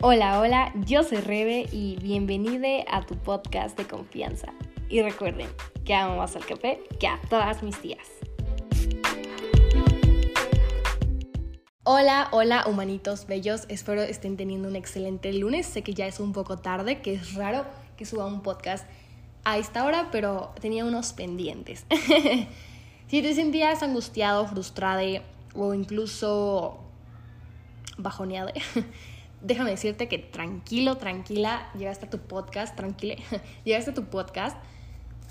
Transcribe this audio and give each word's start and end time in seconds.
Hola, 0.00 0.38
hola, 0.38 0.72
yo 0.86 1.02
soy 1.02 1.18
Rebe 1.18 1.68
y 1.72 1.96
bienvenida 1.96 2.84
a 2.88 3.04
tu 3.04 3.16
podcast 3.16 3.76
de 3.76 3.84
confianza. 3.84 4.52
Y 4.88 5.02
recuerden 5.02 5.48
que 5.84 5.92
amo 5.92 6.18
más 6.18 6.36
al 6.36 6.46
café 6.46 6.84
que 7.00 7.08
a 7.08 7.20
todas 7.28 7.64
mis 7.64 7.76
tías. 7.80 8.06
Hola, 11.82 12.28
hola, 12.30 12.64
humanitos 12.68 13.26
bellos. 13.26 13.64
Espero 13.68 14.00
estén 14.02 14.36
teniendo 14.36 14.68
un 14.68 14.76
excelente 14.76 15.32
lunes. 15.32 15.66
Sé 15.66 15.82
que 15.82 15.94
ya 15.94 16.06
es 16.06 16.20
un 16.20 16.32
poco 16.32 16.58
tarde, 16.58 17.02
que 17.02 17.14
es 17.14 17.34
raro 17.34 17.66
que 17.96 18.04
suba 18.04 18.24
un 18.24 18.42
podcast 18.42 18.86
a 19.42 19.58
esta 19.58 19.84
hora, 19.84 20.10
pero 20.12 20.54
tenía 20.60 20.84
unos 20.84 21.12
pendientes. 21.12 21.84
si 23.08 23.20
te 23.20 23.34
sentías 23.34 23.82
angustiado, 23.82 24.46
frustrado 24.46 25.02
o 25.56 25.74
incluso 25.74 26.78
bajoneado, 27.96 28.52
déjame 29.40 29.70
decirte 29.70 30.08
que 30.08 30.18
tranquilo, 30.18 30.96
tranquila, 30.96 31.70
llegaste 31.76 32.06
a 32.06 32.10
tu 32.10 32.18
podcast, 32.18 32.76
tranquila, 32.76 33.16
llegaste 33.64 33.92
a 33.92 33.94
tu 33.94 34.04
podcast 34.04 34.56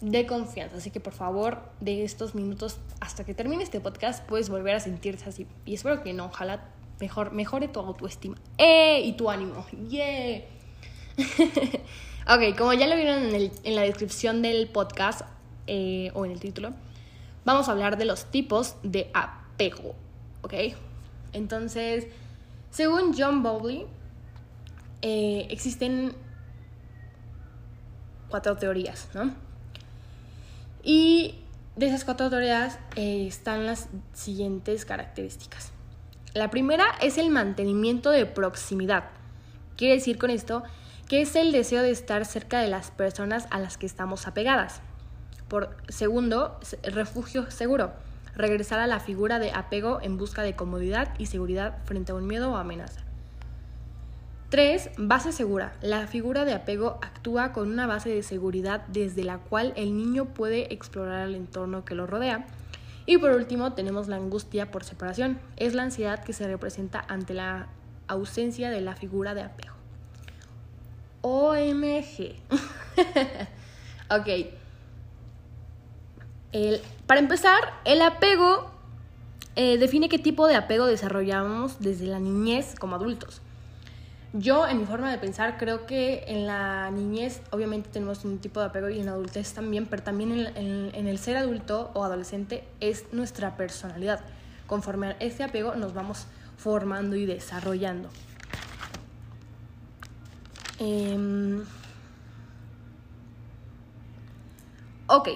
de 0.01 0.25
confianza. 0.25 0.77
Así 0.77 0.91
que 0.91 0.99
por 0.99 1.13
favor, 1.13 1.61
de 1.79 2.03
estos 2.03 2.35
minutos 2.35 2.79
hasta 2.99 3.23
que 3.23 3.33
termine 3.33 3.63
este 3.63 3.79
podcast, 3.79 4.25
puedes 4.25 4.49
volver 4.49 4.75
a 4.75 4.79
sentirse 4.79 5.27
así. 5.29 5.47
Y 5.65 5.73
espero 5.73 6.03
que 6.03 6.13
no, 6.13 6.25
ojalá 6.25 6.65
mejor, 6.99 7.31
mejore 7.31 7.67
tu 7.67 7.79
autoestima. 7.79 8.37
¡Eh! 8.57 9.01
Y 9.03 9.13
tu 9.13 9.29
ánimo. 9.29 9.65
¡Yeah! 9.89 10.43
ok, 12.27 12.57
como 12.57 12.73
ya 12.73 12.87
lo 12.87 12.95
vieron 12.95 13.33
en, 13.33 13.51
en 13.63 13.75
la 13.75 13.81
descripción 13.81 14.41
del 14.41 14.67
podcast 14.69 15.21
eh, 15.65 16.11
o 16.13 16.25
en 16.25 16.31
el 16.31 16.39
título, 16.39 16.71
vamos 17.43 17.67
a 17.67 17.71
hablar 17.71 17.97
de 17.97 18.05
los 18.05 18.25
tipos 18.25 18.75
de 18.83 19.09
apego. 19.13 19.95
¿Ok? 20.43 20.53
Entonces, 21.33 22.07
según 22.71 23.15
John 23.17 23.43
Bowley, 23.43 23.85
eh, 25.01 25.47
existen 25.49 26.13
cuatro 28.29 28.57
teorías, 28.57 29.09
¿no? 29.13 29.33
Y 30.83 31.35
de 31.75 31.87
esas 31.87 32.05
cuatro 32.05 32.29
teorías 32.29 32.79
eh, 32.95 33.27
están 33.27 33.65
las 33.65 33.89
siguientes 34.13 34.85
características. 34.85 35.71
La 36.33 36.49
primera 36.49 36.85
es 37.01 37.17
el 37.17 37.29
mantenimiento 37.29 38.11
de 38.11 38.25
proximidad. 38.25 39.05
Quiere 39.75 39.95
decir 39.95 40.17
con 40.17 40.29
esto 40.29 40.63
que 41.07 41.21
es 41.21 41.35
el 41.35 41.51
deseo 41.51 41.81
de 41.81 41.91
estar 41.91 42.25
cerca 42.25 42.59
de 42.59 42.67
las 42.67 42.91
personas 42.91 43.47
a 43.49 43.59
las 43.59 43.77
que 43.77 43.85
estamos 43.85 44.27
apegadas. 44.27 44.81
Por 45.47 45.77
segundo, 45.87 46.59
refugio 46.83 47.49
seguro. 47.49 47.93
Regresar 48.35 48.79
a 48.79 48.87
la 48.87 48.99
figura 48.99 49.39
de 49.39 49.51
apego 49.51 49.99
en 50.01 50.17
busca 50.17 50.43
de 50.43 50.55
comodidad 50.55 51.13
y 51.17 51.27
seguridad 51.27 51.77
frente 51.85 52.11
a 52.11 52.15
un 52.15 52.27
miedo 52.27 52.51
o 52.51 52.57
amenaza. 52.57 53.06
3. 54.49 54.91
Base 54.97 55.33
segura. 55.33 55.73
La 55.81 56.07
figura 56.07 56.45
de 56.45 56.53
apego 56.53 56.99
actúa 57.01 57.51
con 57.51 57.69
una 57.69 57.85
base 57.85 58.09
de 58.09 58.23
seguridad 58.23 58.85
desde 58.87 59.23
la 59.23 59.39
cual 59.39 59.73
el 59.75 59.97
niño 59.97 60.25
puede 60.25 60.73
explorar 60.73 61.27
el 61.27 61.35
entorno 61.35 61.83
que 61.83 61.95
lo 61.95 62.07
rodea. 62.07 62.47
Y 63.05 63.17
por 63.17 63.31
último 63.31 63.73
tenemos 63.73 64.07
la 64.07 64.15
angustia 64.15 64.71
por 64.71 64.85
separación. 64.85 65.37
Es 65.57 65.73
la 65.73 65.83
ansiedad 65.83 66.23
que 66.23 66.33
se 66.33 66.47
representa 66.47 67.03
ante 67.09 67.33
la 67.33 67.67
ausencia 68.07 68.69
de 68.69 68.81
la 68.81 68.95
figura 68.95 69.33
de 69.33 69.43
apego. 69.43 69.73
OMG. 71.21 72.35
ok. 74.09 74.27
para 77.05 77.19
empezar, 77.19 77.59
el 77.83 78.01
apego 78.01 78.71
eh, 79.57 79.77
define 79.77 80.07
qué 80.07 80.19
tipo 80.19 80.47
de 80.47 80.55
apego 80.55 80.85
desarrollamos 80.85 81.79
desde 81.79 82.05
la 82.05 82.19
niñez 82.19 82.75
como 82.79 82.95
adultos. 82.95 83.41
Yo, 84.39 84.67
en 84.67 84.77
mi 84.77 84.85
forma 84.85 85.09
de 85.09 85.17
pensar, 85.17 85.57
creo 85.57 85.87
que 85.87 86.23
en 86.27 86.45
la 86.45 86.91
niñez 86.91 87.41
obviamente 87.49 87.89
tenemos 87.89 88.23
un 88.23 88.37
tipo 88.37 88.59
de 88.59 88.67
apego 88.67 88.87
y 88.87 88.99
en 88.99 89.07
la 89.07 89.13
adultez 89.13 89.51
también, 89.53 89.87
pero 89.87 90.03
también 90.03 90.31
en, 90.55 91.07
el 91.07 91.17
ser 91.17 91.37
adulto 91.37 91.89
o 91.95 92.03
adolescente 92.03 92.63
es 92.79 93.11
nuestra 93.11 93.57
personalidad. 93.57 94.19
Conforme 94.67 95.07
a 95.07 95.11
este 95.13 95.43
apego 95.43 95.73
nos 95.73 95.95
vamos 95.95 96.27
formando 96.55 97.15
y 97.15 97.25
desarrollando. 97.25 98.09
Em, 100.77 101.63
ok, 105.07 105.29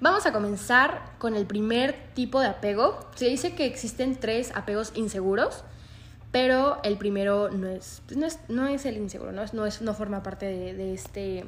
vamos 0.00 0.24
a 0.24 0.32
comenzar 0.32 1.02
con 1.18 1.36
el 1.36 1.44
primer 1.44 2.14
tipo 2.14 2.40
de 2.40 2.46
apego. 2.46 3.10
Se 3.14 3.26
dice 3.26 3.54
que 3.54 3.66
existen 3.66 4.16
tres 4.18 4.52
apegos 4.54 4.92
inseguros 4.94 5.64
pero 6.32 6.80
el 6.84 6.96
primero 6.96 7.50
no 7.50 7.68
es, 7.68 8.02
pues 8.06 8.16
no 8.16 8.26
es, 8.26 8.38
no 8.48 8.66
es 8.66 8.86
el 8.86 8.96
inseguro, 8.96 9.32
no, 9.32 9.44
no, 9.52 9.66
es, 9.66 9.82
no 9.82 9.94
forma 9.94 10.22
parte 10.22 10.46
de, 10.46 10.74
de, 10.74 10.94
este, 10.94 11.44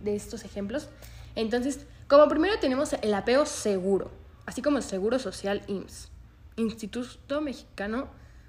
de 0.00 0.16
estos 0.16 0.44
ejemplos. 0.44 0.88
Entonces, 1.34 1.86
como 2.08 2.26
primero 2.28 2.58
tenemos 2.58 2.94
el 2.94 3.12
apego 3.12 3.44
seguro, 3.44 4.10
así 4.46 4.62
como 4.62 4.78
el 4.78 4.82
Seguro 4.82 5.18
Social 5.18 5.62
IMSS, 5.66 6.08
Instituto 6.56 7.40
Mexicano, 7.40 8.08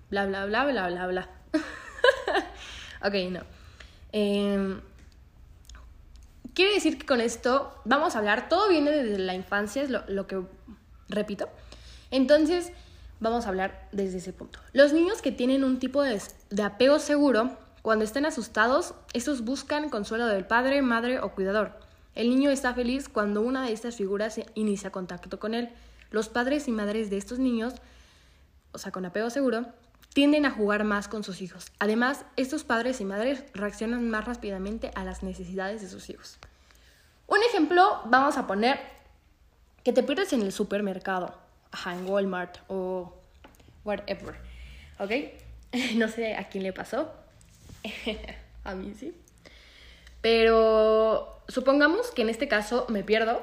bla, 0.09 0.25
bla, 0.25 0.45
bla, 0.45 0.65
bla, 0.65 0.87
bla, 0.87 1.07
bla. 1.07 1.29
ok, 3.05 3.13
no. 3.31 3.41
Eh, 4.13 4.79
quiere 6.53 6.73
decir 6.73 6.97
que 6.97 7.05
con 7.05 7.19
esto 7.19 7.73
vamos 7.83 8.15
a 8.15 8.19
hablar, 8.19 8.47
todo 8.47 8.69
viene 8.69 8.91
desde 8.91 9.19
la 9.19 9.33
infancia, 9.33 9.83
es 9.83 9.89
lo, 9.89 10.03
lo 10.07 10.25
que 10.25 10.41
repito. 11.09 11.49
Entonces, 12.11 12.71
vamos 13.19 13.45
a 13.45 13.49
hablar 13.49 13.87
desde 13.91 14.17
ese 14.17 14.33
punto. 14.33 14.59
Los 14.73 14.93
niños 14.93 15.21
que 15.21 15.31
tienen 15.31 15.63
un 15.63 15.79
tipo 15.79 16.03
de, 16.03 16.21
apego 16.63 16.99
seguro, 16.99 17.57
cuando 17.81 18.05
estén 18.05 18.25
asustados, 18.25 18.93
estos 19.13 19.43
buscan 19.43 19.89
consuelo 19.89 20.27
del 20.27 20.45
padre, 20.45 20.81
madre 20.81 21.19
o 21.19 21.31
cuidador. 21.31 21.79
El 22.15 22.29
niño 22.29 22.49
está 22.49 22.73
feliz 22.73 23.07
cuando 23.09 23.41
una 23.41 23.63
de 23.63 23.71
estas 23.71 23.95
figuras 23.95 24.39
inicia 24.55 24.91
contacto 24.91 25.39
con 25.39 25.53
él. 25.53 25.69
Los 26.11 26.27
padres 26.27 26.67
y 26.67 26.71
madres 26.71 27.09
de 27.09 27.17
estos 27.17 27.39
niños, 27.39 27.73
o 28.71 28.77
sea, 28.77 28.91
con 28.91 29.05
apego 29.05 29.29
seguro, 29.29 29.67
tienden 30.13 30.45
a 30.45 30.51
jugar 30.51 30.83
más 30.83 31.07
con 31.07 31.23
sus 31.23 31.41
hijos. 31.41 31.71
Además, 31.79 32.25
estos 32.35 32.63
padres 32.63 32.99
y 32.99 33.05
madres 33.05 33.43
reaccionan 33.53 34.09
más 34.09 34.25
rápidamente 34.25 34.91
a 34.95 35.03
las 35.03 35.23
necesidades 35.23 35.81
de 35.81 35.89
sus 35.89 36.09
hijos. 36.09 36.39
Un 37.27 37.39
ejemplo, 37.47 38.01
vamos 38.05 38.37
a 38.37 38.47
poner 38.47 38.79
que 39.83 39.93
te 39.93 40.03
pierdes 40.03 40.33
en 40.33 40.41
el 40.41 40.51
supermercado 40.51 41.48
ajá, 41.71 41.95
en 41.95 42.07
Walmart 42.07 42.57
o 42.67 43.13
whatever. 43.83 44.35
¿Ok? 44.99 45.11
No 45.95 46.07
sé 46.07 46.35
a 46.35 46.49
quién 46.49 46.63
le 46.63 46.73
pasó. 46.73 47.13
a 48.63 48.73
mí 48.73 48.93
sí. 48.97 49.15
Pero 50.21 51.41
supongamos 51.47 52.11
que 52.11 52.23
en 52.23 52.29
este 52.29 52.47
caso 52.47 52.85
me 52.89 53.03
pierdo. 53.03 53.41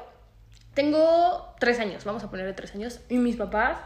Tengo 0.75 1.55
tres 1.59 1.79
años, 1.79 2.05
vamos 2.05 2.23
a 2.25 2.31
ponerle 2.31 2.53
tres 2.53 2.75
años, 2.75 3.01
y 3.09 3.17
mis 3.17 3.37
papás 3.37 3.79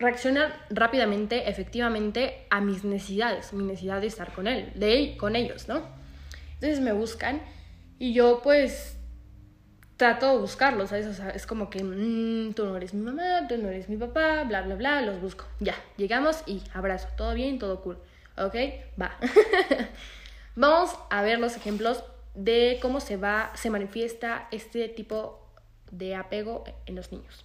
reaccionan 0.00 0.52
rápidamente, 0.70 1.48
efectivamente, 1.48 2.46
a 2.50 2.60
mis 2.60 2.82
necesidades, 2.82 3.52
mi 3.52 3.62
necesidad 3.62 4.00
de 4.00 4.08
estar 4.08 4.32
con 4.32 4.48
él, 4.48 4.72
de 4.74 4.98
él, 4.98 5.16
con 5.16 5.36
ellos, 5.36 5.68
¿no? 5.68 5.82
Entonces 6.54 6.80
me 6.80 6.92
buscan 6.92 7.40
y 7.98 8.14
yo 8.14 8.40
pues 8.42 8.96
trato 10.00 10.32
de 10.32 10.38
buscarlos, 10.38 10.92
es 10.92 11.46
como 11.46 11.68
que 11.68 11.84
mm, 11.84 12.54
tú 12.54 12.64
no 12.64 12.74
eres 12.74 12.94
mi 12.94 13.02
mamá, 13.02 13.46
tú 13.46 13.58
no 13.58 13.68
eres 13.68 13.90
mi 13.90 13.98
papá, 13.98 14.44
bla, 14.44 14.62
bla, 14.62 14.74
bla, 14.74 15.02
los 15.02 15.20
busco. 15.20 15.44
Ya, 15.58 15.74
llegamos 15.98 16.42
y 16.46 16.62
abrazo, 16.72 17.06
todo 17.18 17.34
bien, 17.34 17.58
todo 17.58 17.82
cool. 17.82 17.98
¿Ok? 18.38 18.54
Va. 18.98 19.18
Vamos 20.56 20.98
a 21.10 21.20
ver 21.20 21.38
los 21.38 21.54
ejemplos 21.54 22.02
de 22.34 22.78
cómo 22.80 23.00
se 23.00 23.18
va, 23.18 23.52
se 23.56 23.68
manifiesta 23.68 24.48
este 24.52 24.88
tipo 24.88 25.46
de 25.90 26.14
apego 26.14 26.64
en 26.86 26.94
los 26.94 27.12
niños. 27.12 27.44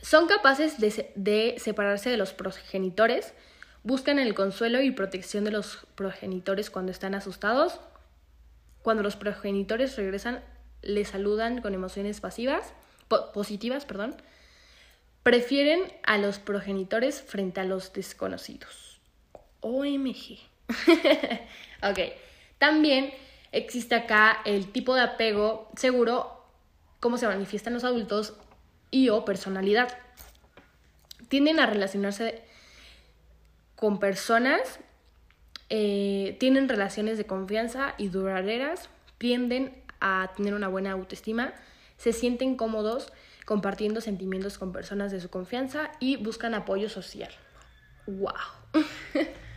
Son 0.00 0.28
capaces 0.28 0.78
de, 0.78 1.10
de 1.16 1.56
separarse 1.58 2.08
de 2.08 2.18
los 2.18 2.32
progenitores, 2.32 3.34
buscan 3.82 4.20
el 4.20 4.32
consuelo 4.32 4.80
y 4.80 4.92
protección 4.92 5.42
de 5.42 5.50
los 5.50 5.88
progenitores 5.96 6.70
cuando 6.70 6.92
están 6.92 7.16
asustados. 7.16 7.80
Cuando 8.82 9.02
los 9.02 9.16
progenitores 9.16 9.96
regresan 9.96 10.40
le 10.82 11.04
saludan 11.04 11.60
con 11.60 11.74
emociones 11.74 12.20
pasivas, 12.20 12.72
positivas, 13.32 13.84
perdón, 13.84 14.16
prefieren 15.22 15.80
a 16.04 16.18
los 16.18 16.38
progenitores 16.38 17.22
frente 17.22 17.60
a 17.60 17.64
los 17.64 17.92
desconocidos. 17.92 19.00
OMG. 19.60 20.38
ok. 21.82 21.98
También 22.58 23.12
existe 23.52 23.94
acá 23.94 24.40
el 24.44 24.72
tipo 24.72 24.94
de 24.94 25.02
apego 25.02 25.70
seguro, 25.76 26.44
cómo 27.00 27.18
se 27.18 27.26
manifiestan 27.26 27.74
los 27.74 27.84
adultos 27.84 28.34
y 28.90 29.08
o 29.08 29.24
personalidad. 29.24 29.88
Tienden 31.28 31.60
a 31.60 31.66
relacionarse 31.66 32.42
con 33.76 34.00
personas, 34.00 34.80
eh, 35.70 36.36
tienen 36.40 36.68
relaciones 36.68 37.18
de 37.18 37.26
confianza 37.26 37.94
y 37.98 38.08
duraderas, 38.08 38.88
tienden 39.18 39.74
a 40.00 40.30
tener 40.36 40.54
una 40.54 40.68
buena 40.68 40.92
autoestima, 40.92 41.54
se 41.96 42.12
sienten 42.12 42.56
cómodos 42.56 43.12
compartiendo 43.44 44.00
sentimientos 44.00 44.58
con 44.58 44.72
personas 44.72 45.10
de 45.10 45.20
su 45.20 45.30
confianza 45.30 45.90
y 46.00 46.16
buscan 46.16 46.54
apoyo 46.54 46.88
social. 46.88 47.30
¡Wow! 48.06 48.32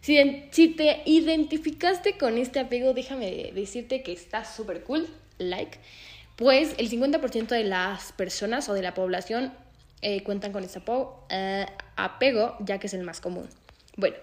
Si, 0.00 0.68
te 0.76 1.02
identificaste 1.04 2.16
con 2.16 2.38
este 2.38 2.58
apego, 2.58 2.94
déjame 2.94 3.52
decirte 3.54 4.02
que 4.02 4.12
está 4.12 4.46
súper 4.46 4.82
cool, 4.82 5.06
like, 5.38 5.78
pues 6.36 6.74
el 6.78 6.90
50% 6.90 7.48
de 7.48 7.64
las 7.64 8.12
personas 8.12 8.68
o 8.70 8.74
de 8.74 8.80
la 8.80 8.94
población 8.94 9.52
eh, 10.00 10.22
cuentan 10.22 10.52
con 10.52 10.64
este 10.64 10.80
eh, 11.28 11.66
apego, 11.96 12.56
ya 12.60 12.78
que 12.78 12.86
es 12.86 12.94
el 12.94 13.04
más 13.04 13.20
común. 13.20 13.48
Bueno, 13.96 14.16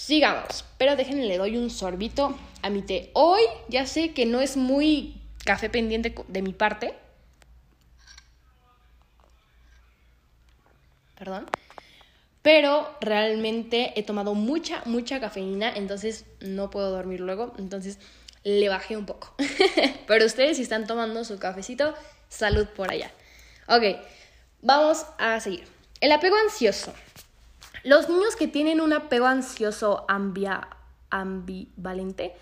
sigamos, 0.00 0.64
pero 0.78 0.96
déjenme 0.96 1.26
le 1.26 1.36
doy 1.36 1.58
un 1.58 1.68
sorbito 1.68 2.34
a 2.62 2.70
mi 2.70 2.80
té. 2.80 3.10
Hoy 3.12 3.42
ya 3.68 3.86
sé 3.86 4.12
que 4.14 4.24
no 4.24 4.40
es 4.40 4.56
muy 4.56 5.20
café 5.44 5.68
pendiente 5.68 6.14
de 6.26 6.42
mi 6.42 6.54
parte. 6.54 6.94
Perdón. 11.18 11.46
Pero 12.40 12.96
realmente 13.02 13.92
he 13.94 14.02
tomado 14.02 14.32
mucha, 14.34 14.82
mucha 14.86 15.20
cafeína, 15.20 15.70
entonces 15.76 16.24
no 16.40 16.70
puedo 16.70 16.90
dormir 16.90 17.20
luego. 17.20 17.52
Entonces 17.58 17.98
le 18.42 18.70
bajé 18.70 18.96
un 18.96 19.04
poco. 19.04 19.34
Pero 20.06 20.24
ustedes 20.24 20.56
si 20.56 20.62
están 20.62 20.86
tomando 20.86 21.24
su 21.24 21.38
cafecito, 21.38 21.94
salud 22.30 22.66
por 22.68 22.90
allá. 22.90 23.10
Ok, 23.68 23.98
vamos 24.62 25.04
a 25.18 25.38
seguir. 25.40 25.64
El 26.00 26.10
apego 26.12 26.36
ansioso. 26.36 26.94
Los 27.82 28.10
niños 28.10 28.36
que 28.36 28.46
tienen 28.46 28.82
un 28.82 28.92
apego 28.92 29.24
ansioso 29.26 30.04
ambivalente 31.08 32.34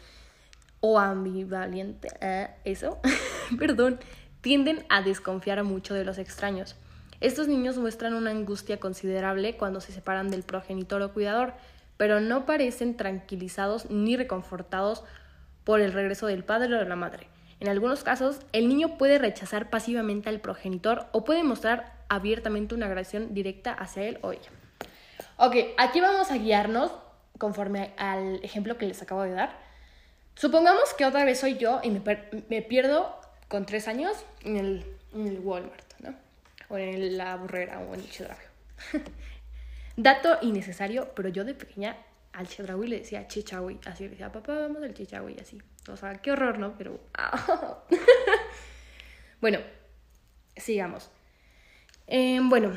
o 0.81 0.99
ambivalente, 0.99 2.09
eh, 2.21 2.49
eso, 2.65 2.99
perdón, 3.59 4.01
tienden 4.41 4.85
a 4.89 5.01
desconfiar 5.03 5.63
mucho 5.63 5.95
de 5.95 6.05
los 6.05 6.19
extraños. 6.19 6.75
Estos 7.21 7.47
niños 7.47 7.79
muestran 7.79 8.15
una 8.15 8.33
angustia 8.33 8.81
considerable 8.81 9.57
cuando 9.57 9.81
se 9.81 9.93
separan 9.93 10.29
del 10.29 10.43
progenitor 10.43 11.03
o 11.03 11.13
cuidador, 11.13 11.55
pero 11.97 12.21
no 12.21 12.45
parecen 12.45 12.97
tranquilizados 12.97 13.91
ni 13.91 14.17
reconfortados 14.17 15.05
por 15.63 15.81
el 15.81 15.93
regreso 15.93 16.27
del 16.27 16.43
padre 16.43 16.75
o 16.75 16.79
de 16.79 16.89
la 16.89 16.97
madre. 16.97 17.29
En 17.61 17.69
algunos 17.69 18.03
casos, 18.03 18.41
el 18.53 18.69
niño 18.69 18.99
puede 18.99 19.19
rechazar 19.19 19.71
pasivamente 19.71 20.29
al 20.29 20.41
progenitor 20.41 21.07
o 21.13 21.25
puede 21.25 21.45
mostrar 21.45 21.93
abiertamente 22.09 22.75
una 22.75 22.87
agresión 22.87 23.35
directa 23.35 23.73
hacia 23.73 24.03
él 24.05 24.19
o 24.23 24.33
ella. 24.33 24.51
Ok, 25.41 25.55
aquí 25.77 26.01
vamos 26.01 26.33
a 26.33 26.37
guiarnos 26.37 26.91
conforme 27.39 27.93
al 27.97 28.41
ejemplo 28.43 28.77
que 28.77 28.87
les 28.87 29.01
acabo 29.03 29.23
de 29.23 29.31
dar. 29.31 29.57
Supongamos 30.35 30.95
que 30.95 31.05
otra 31.05 31.25
vez 31.25 31.39
soy 31.39 31.59
yo 31.59 31.81
y 31.85 31.91
me, 31.91 32.63
pierdo 32.63 33.21
con 33.47 33.65
tres 33.65 33.87
años 33.87 34.17
en 34.43 34.57
el, 34.57 34.97
en 35.15 35.29
el 35.29 35.39
Walmart 35.39 35.95
o 36.69 36.77
en 36.77 37.17
la 37.17 37.37
burrera 37.37 37.79
o 37.79 37.95
en 37.95 38.01
el 38.01 38.11
chedraui. 38.11 38.41
Dato 39.97 40.39
innecesario, 40.43 41.15
pero 41.15 41.29
yo 41.29 41.45
de 41.45 41.55
pequeña 41.55 41.97
al 42.33 42.49
chedraui 42.49 42.89
le 42.89 42.99
decía 42.99 43.29
chichawi, 43.29 43.79
así 43.87 44.05
le 44.05 44.11
decía, 44.11 44.33
papá, 44.33 44.59
vamos 44.59 44.83
al 44.83 44.93
chichawi, 44.93 45.37
así. 45.41 45.63
O 45.89 45.97
sea, 45.97 46.17
qué 46.17 46.33
horror, 46.33 46.59
¿no? 46.59 46.77
Pero... 46.77 46.99
bueno, 49.41 49.61
sigamos. 50.57 51.13
Em, 52.09 52.49
bueno, 52.49 52.77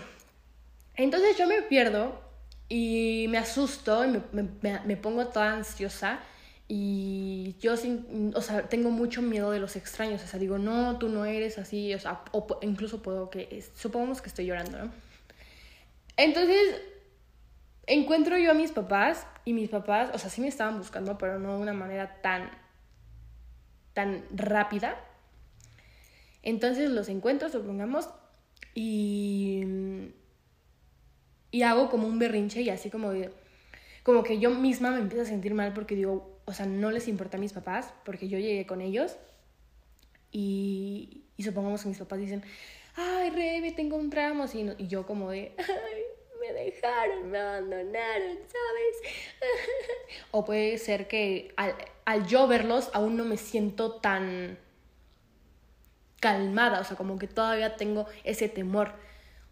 entonces 0.95 1.35
yo 1.37 1.47
me 1.47 1.63
pierdo 1.63 2.30
y 2.71 3.27
me 3.29 3.37
asusto 3.37 4.05
y 4.05 4.21
me 4.31 4.97
pongo 4.97 5.27
toda 5.27 5.53
ansiosa 5.53 6.21
y 6.73 7.57
yo, 7.59 7.75
sin, 7.75 8.31
o 8.33 8.39
sea, 8.39 8.69
tengo 8.69 8.91
mucho 8.91 9.21
miedo 9.21 9.51
de 9.51 9.59
los 9.59 9.75
extraños. 9.75 10.23
O 10.23 10.27
sea, 10.27 10.39
digo, 10.39 10.57
no, 10.57 10.97
tú 10.99 11.09
no 11.09 11.25
eres 11.25 11.57
así. 11.57 11.93
O 11.93 11.99
sea, 11.99 12.21
o 12.31 12.47
incluso 12.61 13.01
puedo 13.01 13.29
que, 13.29 13.61
supongamos 13.75 14.21
que 14.21 14.29
estoy 14.29 14.45
llorando, 14.45 14.85
¿no? 14.85 14.91
Entonces, 16.15 16.79
encuentro 17.87 18.37
yo 18.37 18.51
a 18.51 18.53
mis 18.53 18.71
papás 18.71 19.27
y 19.43 19.51
mis 19.51 19.69
papás, 19.69 20.11
o 20.13 20.17
sea, 20.17 20.29
sí 20.29 20.39
me 20.39 20.47
estaban 20.47 20.77
buscando, 20.77 21.17
pero 21.17 21.39
no 21.39 21.57
de 21.57 21.61
una 21.61 21.73
manera 21.73 22.21
tan, 22.21 22.49
tan 23.91 24.23
rápida. 24.31 24.95
Entonces 26.41 26.89
los 26.89 27.09
encuentro, 27.09 27.49
supongamos, 27.49 28.07
y, 28.73 29.65
y 31.51 31.63
hago 31.63 31.89
como 31.89 32.07
un 32.07 32.17
berrinche 32.17 32.61
y 32.61 32.69
así 32.69 32.89
como, 32.89 33.11
como 34.03 34.23
que 34.23 34.39
yo 34.39 34.49
misma 34.51 34.91
me 34.91 34.99
empiezo 34.99 35.23
a 35.23 35.25
sentir 35.25 35.53
mal 35.53 35.73
porque 35.73 35.95
digo, 35.95 36.39
o 36.45 36.53
sea, 36.53 36.65
no 36.65 36.91
les 36.91 37.07
importa 37.07 37.37
a 37.37 37.39
mis 37.39 37.53
papás, 37.53 37.93
porque 38.03 38.27
yo 38.27 38.39
llegué 38.39 38.65
con 38.65 38.81
ellos 38.81 39.17
y, 40.31 41.25
y 41.37 41.43
supongamos 41.43 41.83
que 41.83 41.89
mis 41.89 41.99
papás 41.99 42.19
dicen, 42.19 42.43
ay, 42.95 43.73
tengo 43.75 43.97
un 43.97 44.09
tramo, 44.09 44.45
y, 44.53 44.83
y 44.83 44.87
yo 44.87 45.05
como 45.05 45.31
de, 45.31 45.53
ay, 45.57 46.01
me 46.39 46.53
dejaron, 46.53 47.29
me 47.29 47.39
abandonaron, 47.39 48.37
¿sabes? 48.37 49.13
o 50.31 50.43
puede 50.43 50.77
ser 50.77 51.07
que 51.07 51.53
al, 51.55 51.75
al 52.05 52.25
yo 52.25 52.47
verlos 52.47 52.89
aún 52.93 53.15
no 53.15 53.25
me 53.25 53.37
siento 53.37 53.95
tan 53.95 54.57
calmada, 56.19 56.79
o 56.79 56.83
sea, 56.85 56.95
como 56.95 57.19
que 57.19 57.27
todavía 57.27 57.75
tengo 57.75 58.05
ese 58.23 58.47
temor. 58.47 58.93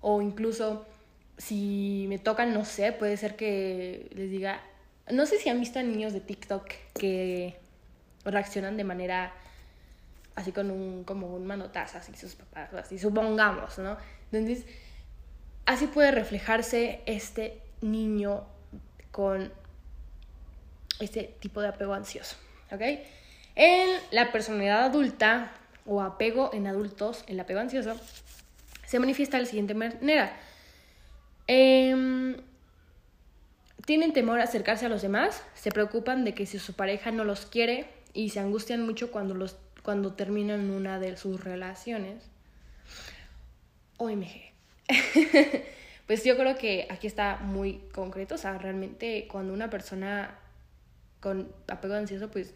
O 0.02 0.22
incluso 0.22 0.86
si 1.40 2.06
me 2.10 2.20
tocan, 2.20 2.54
no 2.54 2.66
sé, 2.66 2.92
puede 2.92 3.18
ser 3.18 3.36
que 3.36 4.10
les 4.14 4.30
diga, 4.30 4.62
no 5.10 5.26
sé 5.26 5.40
si 5.40 5.50
han 5.50 5.60
visto 5.60 5.80
a 5.80 5.84
niños 5.84 6.14
de 6.14 6.20
TikTok 6.20 6.68
que 6.94 7.58
reaccionan 8.26 8.78
de 8.78 8.84
manera 8.84 9.34
así 10.36 10.52
con 10.52 10.70
un 10.70 11.04
como 11.04 11.28
un 11.28 11.48
manotazo 11.48 11.98
así 11.98 12.14
sus 12.16 12.36
papás 12.36 12.72
así 12.74 13.00
supongamos 13.00 13.78
no 13.80 13.98
entonces 14.32 14.66
así 15.66 15.88
puede 15.88 16.12
reflejarse 16.12 17.02
este 17.06 17.62
niño 17.82 18.46
con 19.12 19.52
este 21.00 21.36
tipo 21.40 21.62
de 21.62 21.70
apego 21.70 21.94
ansioso 21.94 22.36
¿ok? 22.72 22.82
en 23.56 23.90
la 24.12 24.32
personalidad 24.32 24.84
adulta 24.84 25.52
o 25.86 26.02
apego 26.02 26.52
en 26.54 26.68
adultos 26.68 27.24
el 27.28 27.40
apego 27.40 27.62
ansioso 27.62 28.00
se 28.86 29.00
manifiesta 29.00 29.38
de 29.38 29.44
la 29.44 29.50
siguiente 29.50 29.74
manera 29.74 30.38
eh, 31.52 32.38
tienen 33.86 34.14
temor 34.14 34.40
a 34.40 34.44
acercarse 34.44 34.86
a 34.86 34.90
los 34.90 35.02
demás, 35.02 35.44
se 35.56 35.72
preocupan 35.72 36.24
de 36.24 36.36
que 36.36 36.46
si 36.46 36.60
su 36.60 36.74
pareja 36.74 37.10
no 37.10 37.24
los 37.24 37.48
quiere 37.48 37.90
y 38.14 38.30
se 38.30 38.40
angustian 38.40 38.86
mucho 38.86 39.10
cuando, 39.10 39.34
los, 39.34 39.58
cuando 39.82 40.14
terminan 40.14 40.70
una 40.70 41.00
de 41.00 41.18
sus 41.18 41.44
relaciones. 41.44 42.24
OMG. 43.98 44.52
pues 46.06 46.24
yo 46.24 46.38
creo 46.38 46.56
que 46.56 46.86
aquí 46.92 47.08
está 47.08 47.38
muy 47.38 47.82
concreto, 47.92 48.36
o 48.36 48.38
sea, 48.38 48.60
realmente 48.60 49.28
cuando 49.28 49.52
una 49.52 49.72
persona 49.72 50.38
con 51.20 51.52
apego 51.68 51.96
ansioso, 51.96 52.30
pues 52.30 52.54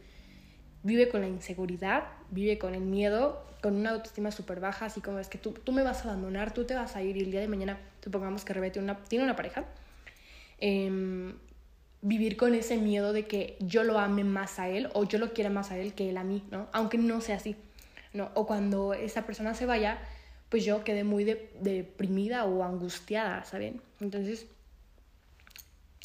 vive 0.83 1.09
con 1.09 1.21
la 1.21 1.27
inseguridad, 1.27 2.03
vive 2.29 2.59
con 2.59 2.75
el 2.75 2.81
miedo, 2.81 3.43
con 3.61 3.75
una 3.75 3.91
autoestima 3.91 4.31
súper 4.31 4.59
baja, 4.59 4.85
así 4.85 5.01
como 5.01 5.19
es 5.19 5.29
que 5.29 5.37
tú, 5.37 5.51
tú 5.51 5.71
me 5.71 5.83
vas 5.83 6.05
a 6.05 6.09
abandonar, 6.09 6.53
tú 6.53 6.65
te 6.65 6.75
vas 6.75 6.95
a 6.95 7.01
ir 7.01 7.17
y 7.17 7.21
el 7.21 7.31
día 7.31 7.39
de 7.39 7.47
mañana, 7.47 7.79
supongamos 8.03 8.43
que 8.43 8.53
Rebe 8.53 8.71
una, 8.77 8.97
tiene 9.03 9.23
una 9.23 9.35
pareja 9.35 9.65
Em, 10.65 11.33
vivir 12.01 12.37
con 12.37 12.55
ese 12.55 12.77
miedo 12.77 13.11
de 13.11 13.27
que 13.27 13.57
yo 13.59 13.83
lo 13.83 13.99
ame 13.99 14.23
más 14.23 14.59
a 14.59 14.69
él 14.69 14.89
o 14.93 15.03
yo 15.03 15.19
lo 15.19 15.33
quiera 15.33 15.49
más 15.49 15.71
a 15.71 15.77
él 15.77 15.93
que 15.93 16.09
él 16.09 16.15
a 16.15 16.23
mí, 16.23 16.41
¿no? 16.51 16.69
Aunque 16.71 16.97
no 16.97 17.19
sea 17.19 17.35
así, 17.35 17.57
¿no? 18.13 18.31
O 18.33 18.47
cuando 18.47 18.93
esa 18.93 19.25
persona 19.25 19.55
se 19.55 19.65
vaya, 19.65 19.99
pues 20.47 20.63
yo 20.63 20.85
quedé 20.85 21.03
muy 21.03 21.25
deprimida 21.25 22.45
o 22.45 22.63
angustiada, 22.63 23.43
¿saben? 23.43 23.81
Entonces, 23.99 24.45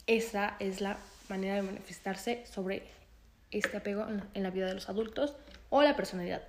esa 0.08 0.56
es 0.58 0.80
la 0.80 0.98
manera 1.28 1.54
de 1.54 1.62
manifestarse 1.62 2.44
sobre 2.44 2.82
este 3.50 3.76
apego 3.76 4.06
en 4.34 4.42
la 4.42 4.50
vida 4.50 4.66
de 4.66 4.74
los 4.74 4.88
adultos 4.88 5.34
o 5.70 5.82
la 5.82 5.96
personalidad. 5.96 6.42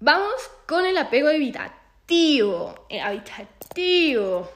Vamos 0.00 0.50
con 0.66 0.84
el 0.84 0.96
apego 0.98 1.30
evitativo. 1.30 2.86
El 2.88 3.00
evitativo. 3.06 4.50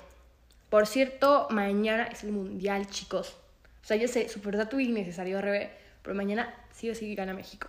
Por 0.68 0.86
cierto, 0.86 1.46
mañana 1.50 2.04
es 2.04 2.24
el 2.24 2.32
mundial, 2.32 2.88
chicos. 2.88 3.36
O 3.82 3.86
sea, 3.86 3.96
yo 3.96 4.08
sé, 4.08 4.28
súper 4.28 4.56
dato 4.56 4.80
innecesario, 4.80 5.40
Rebe, 5.40 5.70
pero 6.02 6.16
mañana 6.16 6.52
sí 6.72 6.90
o 6.90 6.94
sí 6.94 7.14
gana 7.14 7.32
México. 7.32 7.68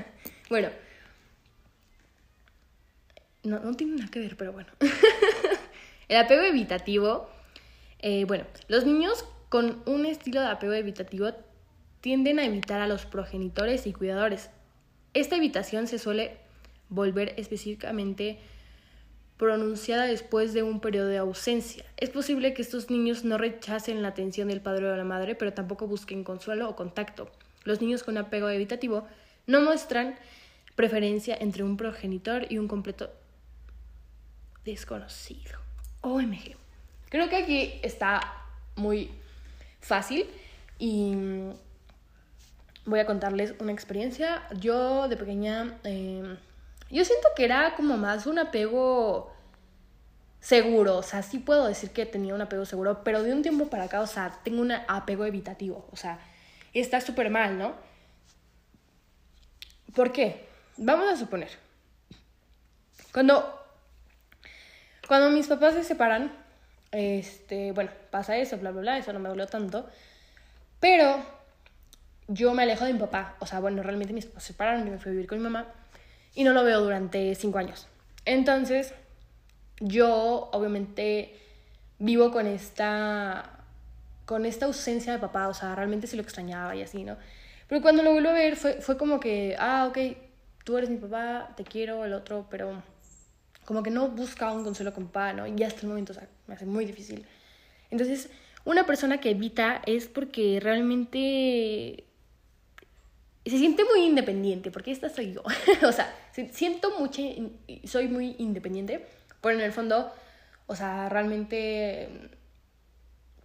bueno. 0.48 0.70
No, 3.42 3.60
no 3.60 3.74
tiene 3.74 3.96
nada 3.96 4.10
que 4.10 4.20
ver, 4.20 4.36
pero 4.36 4.52
bueno. 4.52 4.70
el 6.08 6.16
apego 6.16 6.42
evitativo. 6.42 7.28
Eh, 7.98 8.24
bueno, 8.24 8.44
los 8.68 8.86
niños 8.86 9.26
con 9.50 9.82
un 9.86 10.06
estilo 10.06 10.40
de 10.40 10.48
apego 10.48 10.72
evitativo 10.72 11.32
tienden 12.00 12.38
a 12.38 12.44
evitar 12.44 12.80
a 12.80 12.88
los 12.88 13.06
progenitores 13.06 13.86
y 13.86 13.92
cuidadores. 13.92 14.50
Esta 15.14 15.36
evitación 15.36 15.86
se 15.86 15.98
suele 15.98 16.36
volver 16.88 17.34
específicamente 17.36 18.38
pronunciada 19.36 20.04
después 20.04 20.52
de 20.52 20.62
un 20.62 20.80
periodo 20.80 21.08
de 21.08 21.18
ausencia. 21.18 21.84
Es 21.96 22.10
posible 22.10 22.54
que 22.54 22.62
estos 22.62 22.90
niños 22.90 23.24
no 23.24 23.38
rechacen 23.38 24.02
la 24.02 24.08
atención 24.08 24.48
del 24.48 24.60
padre 24.60 24.86
o 24.86 24.90
de 24.90 24.96
la 24.96 25.04
madre, 25.04 25.34
pero 25.34 25.52
tampoco 25.52 25.86
busquen 25.86 26.24
consuelo 26.24 26.68
o 26.68 26.76
contacto. 26.76 27.30
Los 27.64 27.80
niños 27.80 28.02
con 28.02 28.18
apego 28.18 28.48
evitativo 28.48 29.06
no 29.46 29.60
muestran 29.60 30.16
preferencia 30.74 31.36
entre 31.40 31.62
un 31.62 31.76
progenitor 31.76 32.46
y 32.50 32.58
un 32.58 32.68
completo 32.68 33.10
desconocido. 34.64 35.58
OMG. 36.00 36.56
Creo 37.08 37.28
que 37.28 37.36
aquí 37.36 37.80
está 37.82 38.20
muy 38.76 39.10
fácil 39.80 40.26
Y 40.78 41.12
voy 42.88 43.00
a 43.00 43.06
contarles 43.06 43.54
una 43.60 43.72
experiencia. 43.72 44.42
Yo 44.58 45.08
de 45.08 45.16
pequeña, 45.16 45.78
em, 45.84 46.36
yo 46.90 47.04
siento 47.04 47.28
que 47.36 47.44
era 47.44 47.74
como 47.76 47.96
más 47.96 48.26
un 48.26 48.38
apego 48.38 49.32
seguro, 50.40 50.96
o 50.96 51.02
sea, 51.02 51.22
sí 51.22 51.38
puedo 51.38 51.66
decir 51.66 51.90
que 51.90 52.06
tenía 52.06 52.34
un 52.34 52.40
apego 52.40 52.64
seguro, 52.64 53.02
pero 53.04 53.22
de 53.22 53.32
un 53.32 53.42
tiempo 53.42 53.68
para 53.68 53.84
acá, 53.84 54.00
o 54.00 54.06
sea, 54.06 54.40
tengo 54.44 54.62
un 54.62 54.72
apego 54.72 55.26
evitativo, 55.26 55.86
o 55.92 55.96
sea, 55.96 56.18
está 56.72 57.00
súper 57.00 57.28
mal, 57.30 57.58
¿no? 57.58 57.74
¿Por 59.94 60.12
qué? 60.12 60.46
Vamos 60.76 61.12
a 61.12 61.16
suponer, 61.16 61.50
cuando, 63.12 63.66
cuando 65.08 65.30
mis 65.30 65.48
papás 65.48 65.74
se 65.74 65.84
separan, 65.84 66.32
este, 66.92 67.72
bueno, 67.72 67.90
pasa 68.10 68.36
eso, 68.36 68.56
bla, 68.58 68.70
bla, 68.70 68.80
bla, 68.80 68.98
eso 68.98 69.12
no 69.12 69.18
me 69.18 69.28
dolió 69.28 69.46
tanto, 69.46 69.88
pero 70.80 71.37
yo 72.28 72.54
me 72.54 72.62
alejo 72.62 72.84
de 72.84 72.92
mi 72.92 72.98
papá, 72.98 73.36
o 73.40 73.46
sea, 73.46 73.58
bueno, 73.58 73.82
realmente 73.82 74.12
mis 74.12 74.26
papás 74.26 74.44
se 74.44 74.52
separaron, 74.52 74.86
y 74.86 74.90
me 74.90 74.98
fui 74.98 75.10
a 75.10 75.12
vivir 75.12 75.26
con 75.26 75.38
mi 75.38 75.44
mamá, 75.44 75.66
y 76.34 76.44
no 76.44 76.52
lo 76.52 76.62
veo 76.62 76.80
durante 76.80 77.34
cinco 77.34 77.58
años. 77.58 77.88
Entonces, 78.24 78.94
yo 79.80 80.50
obviamente 80.52 81.34
vivo 81.98 82.30
con 82.30 82.46
esta 82.46 83.54
con 84.24 84.44
esta 84.44 84.66
ausencia 84.66 85.14
de 85.14 85.18
papá, 85.18 85.48
o 85.48 85.54
sea, 85.54 85.74
realmente 85.74 86.06
sí 86.06 86.14
lo 86.14 86.22
extrañaba 86.22 86.76
y 86.76 86.82
así, 86.82 87.02
¿no? 87.02 87.16
Pero 87.66 87.80
cuando 87.80 88.02
lo 88.02 88.12
vuelvo 88.12 88.28
a 88.28 88.34
ver 88.34 88.56
fue, 88.56 88.74
fue 88.82 88.98
como 88.98 89.20
que, 89.20 89.56
ah, 89.58 89.86
ok, 89.88 89.98
tú 90.64 90.76
eres 90.76 90.90
mi 90.90 90.98
papá, 90.98 91.54
te 91.56 91.64
quiero, 91.64 92.04
el 92.04 92.12
otro, 92.12 92.46
pero 92.50 92.82
como 93.64 93.82
que 93.82 93.90
no 93.90 94.08
busca 94.08 94.52
un 94.52 94.64
consuelo 94.64 94.92
con 94.92 95.06
papá, 95.06 95.32
¿no? 95.32 95.46
Y 95.46 95.62
hasta 95.62 95.80
el 95.80 95.88
momento, 95.88 96.12
o 96.12 96.14
sea, 96.14 96.28
me 96.46 96.54
hace 96.54 96.66
muy 96.66 96.84
difícil. 96.84 97.24
Entonces, 97.90 98.28
una 98.66 98.84
persona 98.84 99.18
que 99.18 99.30
evita 99.30 99.80
es 99.86 100.08
porque 100.08 100.60
realmente 100.60 102.04
se 103.50 103.58
siente 103.58 103.84
muy 103.84 104.04
independiente, 104.04 104.70
porque 104.70 104.90
esta 104.90 105.08
soy 105.08 105.32
yo. 105.32 105.42
o 105.86 105.92
sea, 105.92 106.14
siento 106.52 106.98
mucho, 106.98 107.22
soy 107.84 108.08
muy 108.08 108.36
independiente, 108.38 109.06
pero 109.40 109.54
en 109.54 109.64
el 109.64 109.72
fondo, 109.72 110.12
o 110.66 110.76
sea, 110.76 111.08
realmente, 111.08 112.30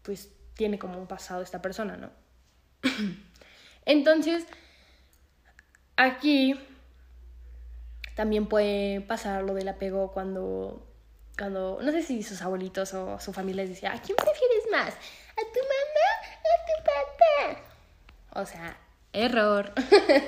pues 0.02 0.30
tiene 0.56 0.78
como 0.80 0.98
un 0.98 1.08
pasado 1.08 1.42
esta 1.42 1.62
persona, 1.62 1.98
¿no? 1.98 2.12
Entonces, 3.86 4.46
aquí 5.96 6.60
también 8.16 8.48
puede 8.48 9.02
pasar 9.02 9.44
lo 9.44 9.54
del 9.54 9.68
apego 9.68 10.12
cuando, 10.12 10.88
cuando, 11.38 11.80
no 11.82 11.92
sé 11.92 12.04
si 12.04 12.24
sus 12.24 12.42
abuelitos 12.42 12.94
o 12.94 13.20
su 13.20 13.34
familia 13.34 13.64
les 13.64 13.72
decía, 13.72 13.94
¿a 13.94 14.02
quién 14.02 14.16
prefieres 14.16 14.66
más? 14.72 14.94
¿A 14.94 15.42
tu 15.52 15.60
mamá 15.60 16.10
o 16.44 16.50
a 16.54 16.66
tu 16.68 16.84
papá? 16.84 18.42
O 18.42 18.46
sea, 18.46 18.78
error. 19.14 19.72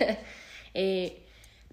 eh, 0.73 1.25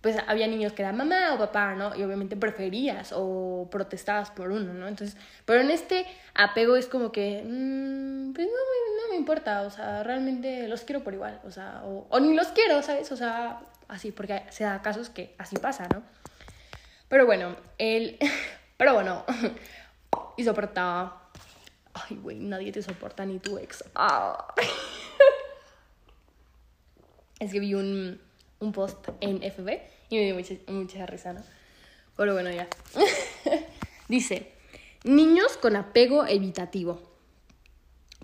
pues 0.02 0.16
había 0.26 0.48
niños 0.48 0.72
que 0.72 0.82
eran 0.82 0.96
mamá 0.96 1.32
o 1.34 1.38
papá, 1.38 1.74
¿no? 1.76 1.94
Y 1.94 2.02
obviamente 2.02 2.36
preferías 2.36 3.12
o 3.14 3.68
protestabas 3.70 4.30
por 4.30 4.50
uno, 4.50 4.74
¿no? 4.74 4.88
Entonces, 4.88 5.16
pero 5.44 5.60
en 5.60 5.70
este 5.70 6.04
apego 6.34 6.74
es 6.74 6.86
como 6.88 7.12
que, 7.12 7.42
mmm, 7.44 8.32
pues 8.32 8.46
no, 8.48 8.52
no, 8.52 9.10
me 9.10 9.16
importa, 9.16 9.62
o 9.62 9.70
sea, 9.70 10.02
realmente 10.02 10.66
los 10.66 10.82
quiero 10.82 11.04
por 11.04 11.14
igual, 11.14 11.40
o 11.44 11.52
sea, 11.52 11.82
o, 11.84 12.06
o, 12.10 12.20
ni 12.20 12.34
los 12.34 12.48
quiero, 12.48 12.82
¿sabes? 12.82 13.12
O 13.12 13.16
sea, 13.16 13.60
así, 13.86 14.10
porque 14.10 14.42
se 14.50 14.64
da 14.64 14.82
casos 14.82 15.08
que 15.08 15.36
así 15.38 15.56
pasa, 15.56 15.86
¿no? 15.94 16.02
Pero 17.08 17.24
bueno, 17.24 17.54
él, 17.78 18.18
pero 18.76 18.94
bueno, 18.94 19.24
y 20.36 20.42
soportaba, 20.42 21.30
ay, 21.94 22.16
güey, 22.16 22.40
nadie 22.40 22.72
te 22.72 22.82
soporta 22.82 23.24
ni 23.24 23.38
tu 23.38 23.56
ex. 23.56 23.84
Ah. 23.94 24.52
Es 27.44 27.52
que 27.52 27.60
vi 27.60 27.74
un 27.74 28.20
un 28.62 28.72
post 28.72 29.08
en 29.20 29.38
FB 29.42 29.68
y 30.08 30.16
me 30.16 30.24
dio 30.24 30.34
mucha, 30.34 30.54
mucha 30.68 31.06
risa, 31.06 31.32
¿no? 31.32 31.42
Pero 32.16 32.32
bueno, 32.32 32.50
ya. 32.50 32.68
Dice, 34.08 34.52
niños 35.04 35.56
con 35.60 35.76
apego 35.76 36.26
evitativo. 36.26 37.00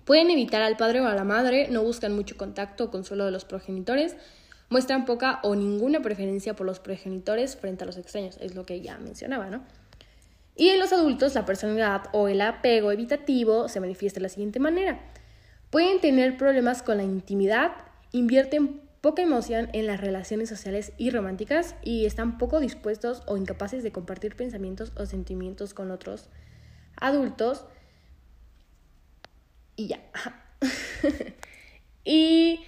Pueden 0.05 0.31
evitar 0.31 0.61
al 0.61 0.77
padre 0.77 1.01
o 1.01 1.07
a 1.07 1.13
la 1.13 1.23
madre, 1.23 1.67
no 1.69 1.83
buscan 1.83 2.15
mucho 2.15 2.37
contacto 2.37 2.85
o 2.85 2.91
consuelo 2.91 3.25
de 3.25 3.31
los 3.31 3.45
progenitores, 3.45 4.15
muestran 4.69 5.05
poca 5.05 5.39
o 5.43 5.55
ninguna 5.55 6.01
preferencia 6.01 6.55
por 6.55 6.65
los 6.65 6.79
progenitores 6.79 7.55
frente 7.55 7.83
a 7.83 7.87
los 7.87 7.97
extraños, 7.97 8.37
es 8.39 8.55
lo 8.55 8.65
que 8.65 8.81
ya 8.81 8.97
mencionaba, 8.97 9.47
¿no? 9.47 9.63
Y 10.55 10.69
en 10.69 10.79
los 10.79 10.91
adultos, 10.91 11.35
la 11.35 11.45
personalidad 11.45 12.03
o 12.11 12.27
el 12.27 12.41
apego 12.41 12.91
evitativo 12.91 13.69
se 13.69 13.79
manifiesta 13.79 14.19
de 14.19 14.23
la 14.23 14.29
siguiente 14.29 14.59
manera. 14.59 14.99
Pueden 15.69 16.01
tener 16.01 16.37
problemas 16.37 16.81
con 16.81 16.97
la 16.97 17.03
intimidad, 17.03 17.71
invierten 18.11 18.88
poca 19.01 19.21
emoción 19.21 19.69
en 19.73 19.87
las 19.87 20.01
relaciones 20.01 20.49
sociales 20.49 20.91
y 20.97 21.09
románticas 21.09 21.75
y 21.83 22.05
están 22.05 22.37
poco 22.37 22.59
dispuestos 22.59 23.23
o 23.27 23.37
incapaces 23.37 23.83
de 23.83 23.91
compartir 23.91 24.35
pensamientos 24.35 24.91
o 24.97 25.05
sentimientos 25.05 25.73
con 25.73 25.91
otros 25.91 26.29
adultos. 26.97 27.65
Y 29.75 29.87
ya. 29.87 30.01
y 32.03 32.59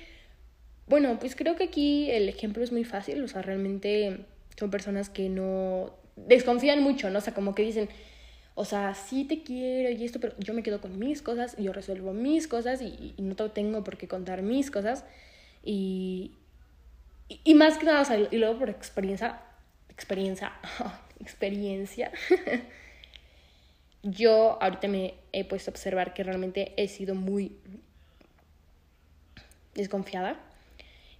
bueno, 0.88 1.20
pues 1.20 1.36
creo 1.36 1.56
que 1.56 1.66
aquí 1.66 2.10
el 2.12 2.30
ejemplo 2.30 2.64
es 2.64 2.72
muy 2.72 2.86
fácil, 2.86 3.22
o 3.24 3.28
sea, 3.28 3.42
realmente 3.42 4.26
son 4.58 4.72
personas 4.72 5.10
que 5.10 5.28
no 5.28 5.94
desconfían 6.16 6.82
mucho, 6.82 7.10
¿no? 7.10 7.20
O 7.20 7.22
sea, 7.22 7.34
como 7.34 7.54
que 7.56 7.64
dicen, 7.64 7.90
o 8.56 8.64
sea, 8.64 8.94
sí 8.94 9.26
te 9.26 9.44
quiero 9.44 9.90
y 9.90 10.04
esto, 10.06 10.20
pero 10.22 10.36
yo 10.40 10.54
me 10.54 10.64
quedo 10.64 10.80
con 10.80 10.98
mis 10.98 11.22
cosas, 11.22 11.58
yo 11.58 11.74
resuelvo 11.74 12.14
mis 12.14 12.48
cosas 12.48 12.82
y, 12.82 13.14
y 13.18 13.22
no 13.22 13.36
tengo 13.36 13.84
por 13.84 13.98
qué 13.98 14.08
contar 14.08 14.42
mis 14.42 14.72
cosas. 14.72 15.04
Y, 15.64 16.32
y, 17.30 17.54
más 17.54 17.78
que 17.78 17.86
nada, 17.86 18.02
o 18.02 18.06
sea, 18.06 18.18
y 18.18 18.38
luego 18.38 18.60
por 18.60 18.70
experiencia, 18.70 19.42
experiencia, 19.90 20.54
experiencia, 21.20 22.12
yo 24.04 24.62
ahorita 24.62 24.88
me 24.88 25.14
he 25.32 25.46
puesto 25.46 25.70
a 25.70 25.74
observar 25.74 26.14
que 26.14 26.24
realmente 26.24 26.74
he 26.78 26.88
sido 26.88 27.16
muy 27.16 27.56
desconfiada 29.76 30.40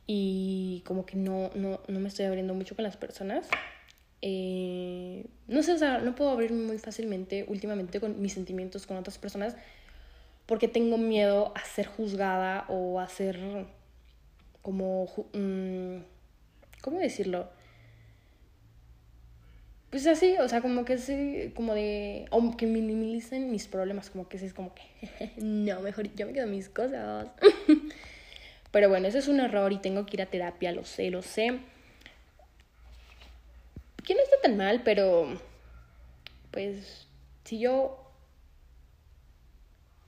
y 0.08 0.84
como 0.86 1.06
que 1.06 1.16
no, 1.16 1.52
no, 1.56 1.80
no 1.88 2.00
me 2.00 2.08
estoy 2.08 2.26
abriendo 2.26 2.54
mucho 2.54 2.76
con 2.76 2.84
las 2.84 2.98
personas. 2.98 3.48
Eh, 4.24 5.26
no 5.48 5.64
sé, 5.64 5.74
o 5.74 5.78
sea, 5.78 6.00
no 6.00 6.16
puedo 6.16 6.32
abrirme 6.32 6.64
muy 6.64 6.78
fácilmente 6.78 7.46
últimamente 7.48 8.00
con 8.00 8.22
mis 8.22 8.34
sentimientos 8.34 8.86
con 8.86 8.98
otras 8.98 9.18
personas 9.18 9.56
porque 10.46 10.68
tengo 10.68 10.98
miedo 10.98 11.54
a 11.56 11.64
ser 11.64 11.88
juzgada 11.88 12.66
o 12.68 13.00
a 13.00 13.08
ser 13.08 13.40
como, 14.62 15.06
mm, 15.34 15.98
¿cómo 16.82 17.00
decirlo? 17.00 17.50
Pues 19.90 20.08
así, 20.08 20.38
o 20.40 20.48
sea, 20.48 20.62
como 20.62 20.86
que 20.86 20.98
sí, 20.98 21.52
como 21.54 21.74
de, 21.74 22.26
o 22.32 22.56
que 22.56 22.66
minimicen 22.66 23.52
mis 23.52 23.68
problemas, 23.68 24.10
como 24.10 24.30
que 24.30 24.38
es 24.38 24.54
como 24.54 24.74
que, 24.74 25.32
no, 25.38 25.82
mejor 25.82 26.14
yo 26.16 26.28
me 26.28 26.34
quedo 26.34 26.48
mis 26.48 26.70
cosas. 26.70 27.28
Pero 28.72 28.88
bueno, 28.88 29.08
ese 29.08 29.18
es 29.20 29.28
un 29.28 29.42
error 29.42 29.74
y 29.74 29.80
tengo 29.80 30.06
que 30.06 30.16
ir 30.16 30.22
a 30.22 30.28
terapia, 30.28 30.72
lo 30.72 30.86
sé, 30.86 31.10
lo 31.12 31.22
sé. 31.22 31.60
Que 34.06 34.16
no 34.16 34.22
está 34.22 34.38
tan 34.42 34.58
mal, 34.58 34.82
pero 34.84 35.38
pues 36.52 37.08
si 37.44 37.60
yo 37.60 38.02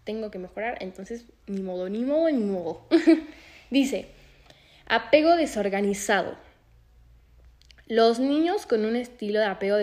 tengo 0.03 0.31
que 0.31 0.39
mejorar, 0.39 0.77
entonces 0.81 1.25
ni 1.48 1.62
modo, 1.62 1.89
ni 1.89 2.03
modo, 2.03 2.29
ni 2.31 2.43
modo. 2.43 2.88
Dice, 3.69 4.07
Apego 4.86 5.38
desorganizado. 5.38 6.36
Los 7.88 8.20
niños 8.20 8.66
con 8.66 8.86
un 8.86 8.96
estilo 8.96 9.40
de 9.40 9.46
apego 9.46 9.78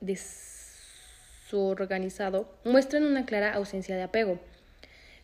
desorganizado 0.00 2.48
muestran 2.64 3.04
una 3.04 3.26
clara 3.26 3.54
ausencia 3.54 3.96
de 3.96 4.02
apego. 4.02 4.40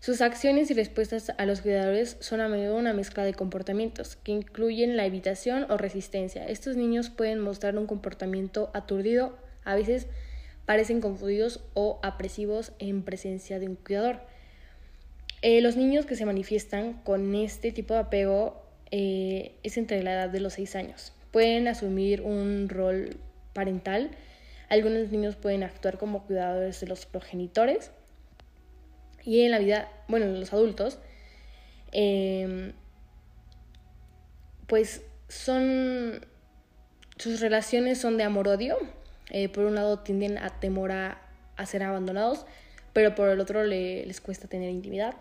Sus 0.00 0.20
acciones 0.20 0.70
y 0.70 0.74
respuestas 0.74 1.32
a 1.38 1.46
los 1.46 1.62
cuidadores 1.62 2.18
son 2.20 2.40
a 2.40 2.48
menudo 2.48 2.76
una 2.76 2.92
mezcla 2.92 3.24
de 3.24 3.32
comportamientos 3.32 4.16
que 4.16 4.32
incluyen 4.32 4.96
la 4.96 5.06
evitación 5.06 5.66
o 5.70 5.78
resistencia. 5.78 6.46
Estos 6.46 6.76
niños 6.76 7.10
pueden 7.10 7.40
mostrar 7.40 7.78
un 7.78 7.86
comportamiento 7.86 8.70
aturdido, 8.74 9.36
a 9.64 9.74
veces 9.74 10.06
parecen 10.66 11.00
confundidos 11.00 11.64
o 11.72 11.98
apresivos 12.02 12.72
en 12.78 13.02
presencia 13.02 13.58
de 13.58 13.68
un 13.68 13.76
cuidador. 13.76 14.20
Eh, 15.48 15.60
los 15.60 15.76
niños 15.76 16.06
que 16.06 16.16
se 16.16 16.26
manifiestan 16.26 16.94
con 17.04 17.32
este 17.36 17.70
tipo 17.70 17.94
de 17.94 18.00
apego 18.00 18.66
eh, 18.90 19.54
es 19.62 19.76
entre 19.76 20.02
la 20.02 20.14
edad 20.14 20.28
de 20.28 20.40
los 20.40 20.54
6 20.54 20.74
años. 20.74 21.12
Pueden 21.30 21.68
asumir 21.68 22.22
un 22.22 22.68
rol 22.68 23.16
parental. 23.52 24.10
Algunos 24.68 25.12
niños 25.12 25.36
pueden 25.36 25.62
actuar 25.62 25.98
como 25.98 26.24
cuidadores 26.24 26.80
de 26.80 26.88
los 26.88 27.06
progenitores. 27.06 27.92
Y 29.22 29.42
en 29.42 29.52
la 29.52 29.60
vida, 29.60 29.88
bueno, 30.08 30.26
en 30.26 30.40
los 30.40 30.52
adultos, 30.52 30.98
em, 31.92 32.72
pues 34.66 35.02
son, 35.28 36.26
sus 37.18 37.38
relaciones 37.40 38.00
son 38.00 38.16
de 38.16 38.24
amor-odio. 38.24 38.78
Eh, 39.30 39.48
por 39.48 39.62
un 39.66 39.76
lado 39.76 40.00
tienden 40.00 40.38
a 40.38 40.58
temor 40.58 40.90
a, 40.90 41.22
a 41.56 41.66
ser 41.66 41.84
abandonados, 41.84 42.46
pero 42.92 43.14
por 43.14 43.28
el 43.28 43.38
otro 43.38 43.62
les 43.62 44.20
cuesta 44.20 44.48
tener 44.48 44.70
intimidad. 44.70 45.14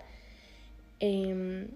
Em, 1.00 1.68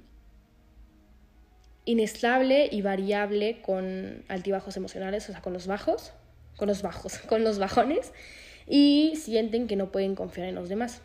inestable 1.85 2.69
y 2.71 2.81
variable 2.81 3.61
con 3.61 4.23
altibajos 4.27 4.77
emocionales, 4.77 5.27
o 5.29 5.31
sea, 5.31 5.41
con 5.41 5.53
los 5.53 5.67
bajos, 5.67 6.13
con 6.57 6.67
los 6.67 6.81
bajos, 6.81 7.17
con 7.27 7.43
los 7.43 7.59
bajones, 7.59 8.11
y 8.67 9.13
sienten 9.15 9.67
que 9.67 9.75
no 9.75 9.91
pueden 9.91 10.15
confiar 10.15 10.47
en 10.47 10.55
los 10.55 10.69
demás. 10.69 11.01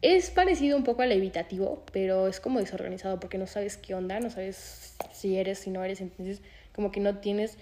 Es 0.00 0.30
parecido 0.30 0.76
un 0.76 0.84
poco 0.84 1.02
al 1.02 1.10
evitativo, 1.10 1.82
pero 1.92 2.28
es 2.28 2.38
como 2.38 2.60
desorganizado 2.60 3.18
porque 3.18 3.36
no 3.36 3.48
sabes 3.48 3.76
qué 3.76 3.96
onda, 3.96 4.20
no 4.20 4.30
sabes 4.30 4.94
si 5.12 5.36
eres, 5.36 5.58
si 5.58 5.70
no 5.70 5.82
eres, 5.82 6.00
entonces 6.00 6.40
como 6.72 6.92
que 6.92 7.00
no 7.00 7.16
tienes 7.16 7.58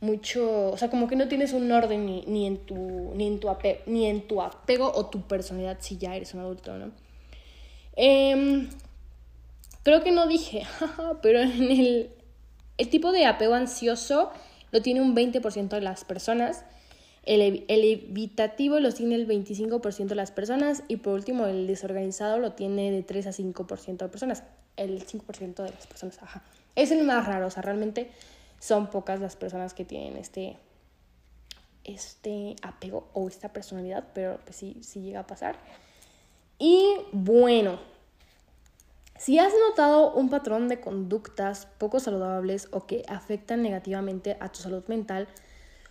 mucho, 0.00 0.72
o 0.72 0.76
sea, 0.76 0.90
como 0.90 1.06
que 1.06 1.14
no 1.14 1.28
tienes 1.28 1.52
un 1.52 1.70
orden 1.70 2.04
ni, 2.04 2.46
en, 2.46 2.58
tu, 2.58 3.12
ni, 3.14 3.28
en 3.28 3.38
tu 3.38 3.48
apego, 3.48 3.80
ni 3.86 4.06
en 4.06 4.26
tu 4.26 4.42
apego 4.42 4.90
o 4.92 5.06
tu 5.06 5.22
personalidad 5.22 5.78
si 5.80 5.96
ya 5.96 6.16
eres 6.16 6.34
un 6.34 6.40
adulto, 6.40 6.76
¿no? 6.76 6.90
Em, 7.96 8.68
creo 9.82 10.02
que 10.02 10.12
no 10.12 10.26
dije, 10.26 10.62
pero 11.22 11.40
en 11.40 11.70
el, 11.70 12.10
el 12.78 12.88
tipo 12.88 13.12
de 13.12 13.26
apego 13.26 13.54
ansioso 13.54 14.30
lo 14.70 14.82
tiene 14.82 15.00
un 15.00 15.16
20% 15.16 15.68
de 15.68 15.80
las 15.80 16.04
personas 16.04 16.64
el, 17.26 17.64
evitativo 17.68 18.78
lo 18.78 18.92
tiene 18.92 19.16
el 19.16 19.26
25% 19.26 20.06
de 20.06 20.14
las 20.14 20.30
personas 20.30 20.84
y 20.86 20.96
por 20.98 21.14
último 21.14 21.46
el 21.46 21.66
desorganizado 21.66 22.38
lo 22.38 22.52
tiene 22.52 22.92
de 22.92 23.02
3 23.02 23.26
a 23.26 23.32
5% 23.32 23.96
de 23.96 24.08
personas. 24.08 24.44
El 24.76 25.04
5% 25.04 25.54
de 25.56 25.70
las 25.70 25.86
personas, 25.88 26.22
ajá. 26.22 26.42
Es 26.76 26.92
el 26.92 27.02
más 27.04 27.26
raro, 27.26 27.48
o 27.48 27.50
sea, 27.50 27.62
realmente 27.62 28.10
son 28.60 28.88
pocas 28.90 29.20
las 29.20 29.34
personas 29.34 29.74
que 29.74 29.84
tienen 29.84 30.16
este, 30.16 30.56
este 31.82 32.54
apego 32.62 33.08
o 33.12 33.26
esta 33.28 33.52
personalidad, 33.52 34.04
pero 34.14 34.38
pues 34.44 34.56
sí, 34.56 34.76
sí 34.82 35.00
llega 35.00 35.20
a 35.20 35.26
pasar. 35.26 35.56
Y 36.58 36.96
bueno, 37.12 37.78
si 39.18 39.38
has 39.38 39.52
notado 39.68 40.12
un 40.12 40.30
patrón 40.30 40.68
de 40.68 40.80
conductas 40.80 41.66
poco 41.78 42.00
saludables 42.00 42.68
o 42.70 42.86
que 42.86 43.04
afectan 43.08 43.62
negativamente 43.62 44.36
a 44.40 44.50
tu 44.50 44.60
salud 44.60 44.84
mental, 44.88 45.28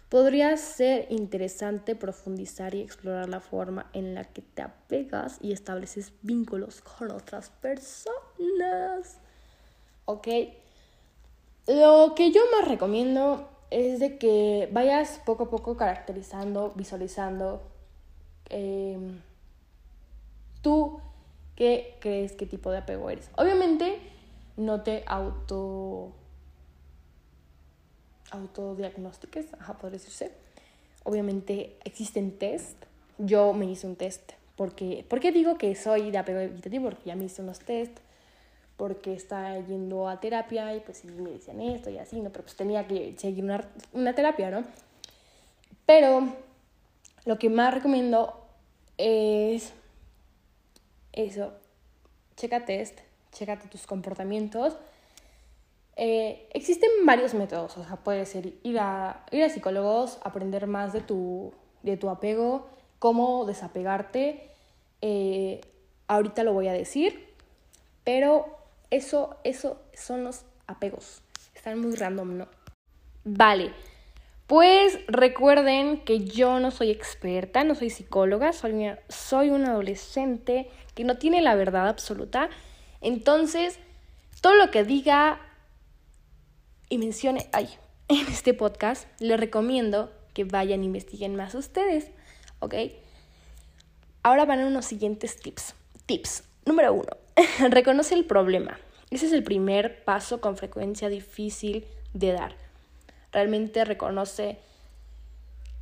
Podría 0.09 0.55
ser 0.55 1.07
interesante 1.09 1.95
profundizar 1.95 2.75
y 2.75 2.81
explorar 2.81 3.27
la 3.27 3.39
forma 3.39 3.89
en 3.91 4.13
la 4.13 4.23
que 4.23 4.43
te 4.43 4.61
apegas 4.61 5.39
y 5.41 5.51
estableces 5.51 6.13
vínculos 6.21 6.81
con 6.81 7.11
otras 7.11 7.49
personas. 7.49 9.17
¿Ok? 10.05 10.27
Lo 11.67 12.13
que 12.15 12.31
yo 12.31 12.41
más 12.51 12.67
recomiendo 12.67 13.49
es 13.71 13.99
de 13.99 14.19
que 14.19 14.69
vayas 14.71 15.19
poco 15.25 15.45
a 15.45 15.49
poco 15.49 15.75
caracterizando, 15.75 16.71
visualizando 16.75 17.63
em, 18.49 19.19
tú 20.65 20.99
qué 21.55 21.95
crees 21.99 22.31
qué 22.31 22.47
tipo 22.47 22.71
de 22.71 22.79
apego 22.79 23.11
eres. 23.11 23.29
Obviamente 23.37 23.99
no 24.57 24.81
te 24.81 25.03
auto 25.05 26.11
autodiagnósticos, 28.31 29.45
ajá, 29.59 29.77
podría 29.77 29.99
decirse. 29.99 30.31
Obviamente 31.03 31.77
existen 31.83 32.39
test. 32.39 32.83
Yo 33.19 33.53
me 33.53 33.67
hice 33.67 33.85
un 33.85 33.95
test. 33.95 34.31
Porque, 34.55 35.05
¿Por 35.07 35.19
qué 35.19 35.31
digo 35.31 35.59
que 35.59 35.75
soy 35.75 36.09
de 36.09 36.17
apego 36.17 36.39
evitativo? 36.39 36.85
Porque 36.85 37.03
ya 37.05 37.15
me 37.15 37.25
hice 37.25 37.43
unos 37.43 37.59
test, 37.59 37.99
porque 38.75 39.13
estaba 39.13 39.59
yendo 39.59 40.09
a 40.09 40.19
terapia 40.19 40.75
y 40.75 40.79
pues 40.79 40.97
sí 40.97 41.07
me 41.09 41.29
decían 41.29 41.61
esto 41.61 41.91
y 41.91 41.99
así, 41.99 42.19
¿no? 42.21 42.31
Pero 42.31 42.45
pues 42.45 42.55
tenía 42.55 42.87
que 42.87 43.13
seguir 43.19 43.43
una, 43.43 43.69
una 43.93 44.15
terapia, 44.15 44.49
¿no? 44.49 44.63
Pero 45.85 46.33
lo 47.25 47.37
que 47.37 47.49
más 47.49 47.71
recomiendo 47.71 48.41
es 48.97 49.71
eso, 51.15 51.53
checa 52.37 52.65
test, 52.65 52.99
chécate 53.31 53.67
tus 53.67 53.87
comportamientos 53.87 54.77
eh, 55.97 56.49
existen 56.53 56.89
varios 57.05 57.33
métodos, 57.33 57.77
o 57.77 57.85
sea, 57.85 57.95
puede 57.95 58.25
ser 58.25 58.53
ir 58.63 58.79
a, 58.79 59.23
ir 59.31 59.43
a 59.43 59.49
psicólogos, 59.49 60.19
aprender 60.23 60.67
más 60.67 60.91
de 60.91 61.01
tu, 61.01 61.53
de 61.83 61.95
tu 61.95 62.09
apego, 62.09 62.67
cómo 62.99 63.45
desapegarte. 63.45 64.49
Eh, 65.01 65.61
ahorita 66.07 66.43
lo 66.43 66.53
voy 66.53 66.67
a 66.67 66.73
decir, 66.73 67.29
pero 68.03 68.45
eso, 68.91 69.37
eso 69.43 69.79
son 69.93 70.25
los 70.25 70.43
apegos. 70.67 71.21
Están 71.53 71.79
muy 71.79 71.95
random, 71.95 72.39
¿no? 72.39 72.47
Vale, 73.23 73.71
pues 74.47 74.99
recuerden 75.07 76.01
que 76.01 76.25
yo 76.25 76.59
no 76.59 76.69
soy 76.69 76.91
experta, 76.91 77.63
no 77.63 77.73
soy 77.73 77.89
psicóloga, 77.89 78.53
soy 78.53 78.91
soy 79.09 79.49
un 79.49 79.65
adolescente 79.65 80.69
que 80.93 81.03
no 81.03 81.17
tiene 81.17 81.41
la 81.41 81.55
verdad 81.55 81.87
absoluta. 81.87 82.49
Entonces, 83.01 83.79
todo 84.41 84.55
lo 84.55 84.69
que 84.69 84.83
diga 84.83 85.39
y 86.89 86.99
mencione 86.99 87.49
ay, 87.53 87.69
en 88.07 88.27
este 88.27 88.53
podcast, 88.53 89.07
les 89.19 89.39
recomiendo 89.39 90.11
que 90.33 90.43
vayan 90.43 90.81
e 90.81 90.85
investiguen 90.85 91.35
más 91.35 91.55
ustedes, 91.55 92.11
¿ok? 92.59 92.75
Ahora 94.21 94.45
van 94.45 94.59
a 94.61 94.67
unos 94.67 94.85
siguientes 94.85 95.37
tips. 95.37 95.73
Tips. 96.05 96.43
Número 96.65 96.93
uno, 96.93 97.17
reconoce 97.69 98.13
el 98.13 98.25
problema. 98.25 98.79
Ese 99.09 99.27
es 99.27 99.33
el 99.33 99.43
primer 99.43 100.03
paso 100.03 100.41
con 100.41 100.57
frecuencia 100.57 101.09
difícil 101.09 101.85
de 102.13 102.33
dar. 102.33 102.64
Realmente 103.35 103.83
reconoce 103.83 104.59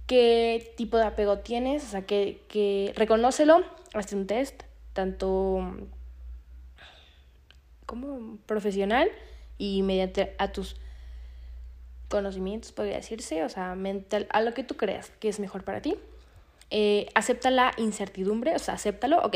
qué 0.08 0.74
tipo 0.76 0.98
de 0.98 1.04
apego 1.04 1.38
tienes, 1.38 1.84
o 1.84 1.88
sea, 1.88 2.02
que, 2.02 2.42
que 2.48 2.94
reconócelo, 2.96 3.64
hazte 3.94 4.16
un 4.16 4.26
test, 4.26 4.64
tanto 4.94 5.62
como 7.86 8.38
profesional 8.48 9.08
y 9.60 9.84
mediante 9.84 10.34
a 10.40 10.52
tus 10.52 10.78
conocimientos, 12.10 12.72
podría 12.72 12.96
decirse, 12.96 13.44
o 13.44 13.50
sea, 13.50 13.76
mental, 13.76 14.26
a 14.32 14.42
lo 14.42 14.56
que 14.56 14.64
tú 14.64 14.76
creas 14.76 15.12
que 15.20 15.30
es 15.30 15.40
mejor 15.40 15.64
para 15.64 15.80
ti. 15.80 15.94
Eh, 16.72 17.06
acepta 17.14 17.52
la 17.52 17.72
incertidumbre, 17.78 18.56
o 18.56 18.60
sea, 18.60 18.74
acéptalo, 18.74 19.22
ok, 19.22 19.36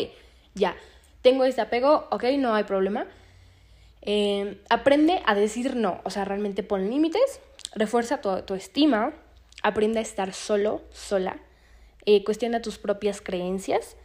ya, 0.55 0.75
tengo 1.21 1.43
este 1.43 1.61
apego, 1.61 2.07
ok, 2.09 2.23
no 2.39 2.55
hay 2.55 2.63
problema. 2.63 3.05
Eh, 4.01 4.59
aprende 4.71 5.21
a 5.27 5.35
decir 5.35 5.75
no, 5.75 6.01
o 6.03 6.09
sea, 6.09 6.25
realmente 6.25 6.63
pon 6.63 6.89
límites, 6.89 7.41
refuerza 7.77 8.21
tu, 8.21 8.53
estima, 8.55 9.13
aprende 9.63 9.99
a 9.99 10.01
estar 10.01 10.33
solo, 10.33 10.81
sola, 10.91 11.39
eh, 12.05 12.23
cuestiona 12.23 12.61
tus 12.61 12.77
propias 12.77 13.21
creencias. 13.21 13.95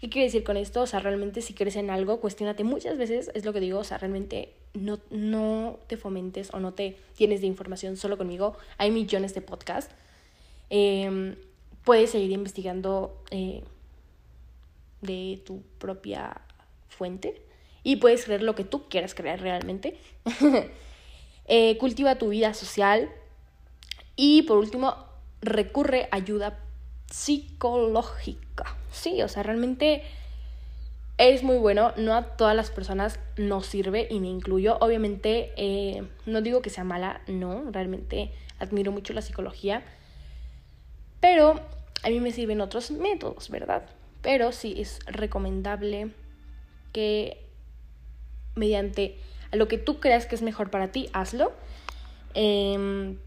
¿Qué 0.00 0.10
quiere 0.10 0.26
decir 0.26 0.44
con 0.44 0.56
esto? 0.56 0.82
O 0.82 0.86
sea, 0.86 1.00
realmente 1.00 1.40
si 1.40 1.54
crees 1.54 1.76
en 1.76 1.90
algo, 1.90 2.20
cuestionate 2.20 2.64
muchas 2.64 2.98
veces, 2.98 3.30
es 3.34 3.44
lo 3.44 3.52
que 3.52 3.60
digo, 3.60 3.78
o 3.78 3.84
sea, 3.84 3.98
realmente 3.98 4.52
no, 4.74 4.98
no 5.10 5.78
te 5.86 5.96
fomentes 5.96 6.52
o 6.52 6.60
no 6.60 6.74
te 6.74 6.96
tienes 7.14 7.40
de 7.40 7.46
información 7.46 7.96
solo 7.96 8.18
conmigo. 8.18 8.56
Hay 8.76 8.90
millones 8.90 9.34
de 9.34 9.40
podcasts. 9.40 9.94
Em, 10.68 11.36
puedes 11.84 12.10
seguir 12.10 12.32
investigando 12.32 13.22
eh, 13.30 13.62
de 15.00 15.40
tu 15.46 15.62
propia 15.78 16.40
fuente 16.88 17.42
y 17.82 17.96
puedes 17.96 18.24
creer 18.24 18.42
lo 18.42 18.54
que 18.54 18.64
tú 18.64 18.88
quieras 18.88 19.14
creer 19.14 19.40
realmente. 19.40 19.98
Eh, 21.46 21.76
cultiva 21.78 22.16
tu 22.16 22.30
vida 22.30 22.54
social 22.54 23.10
y 24.16 24.42
por 24.42 24.58
último, 24.58 24.96
recurre 25.42 26.08
a 26.10 26.16
ayuda 26.16 26.58
psicológica. 27.10 28.76
Sí, 28.90 29.22
o 29.22 29.28
sea, 29.28 29.42
realmente 29.42 30.02
es 31.18 31.42
muy 31.42 31.58
bueno, 31.58 31.92
no 31.96 32.14
a 32.14 32.36
todas 32.36 32.56
las 32.56 32.70
personas 32.70 33.20
nos 33.36 33.66
sirve 33.66 34.08
y 34.10 34.20
me 34.20 34.28
incluyo. 34.28 34.78
Obviamente, 34.80 35.52
eh, 35.56 36.06
no 36.26 36.40
digo 36.42 36.62
que 36.62 36.70
sea 36.70 36.84
mala, 36.84 37.20
no, 37.26 37.70
realmente 37.70 38.32
admiro 38.58 38.92
mucho 38.92 39.12
la 39.12 39.22
psicología, 39.22 39.84
pero 41.20 41.60
a 42.02 42.08
mí 42.08 42.20
me 42.20 42.32
sirven 42.32 42.60
otros 42.60 42.90
métodos, 42.90 43.48
¿verdad? 43.48 43.88
Pero 44.22 44.52
sí 44.52 44.74
es 44.78 45.00
recomendable 45.06 46.10
que 46.92 47.44
mediante 48.54 49.18
lo 49.56 49.68
que 49.68 49.78
tú 49.78 50.00
creas 50.00 50.26
que 50.26 50.34
es 50.34 50.42
mejor 50.42 50.70
para 50.70 50.92
ti, 50.92 51.08
hazlo. 51.12 51.52
Em, 52.34 53.18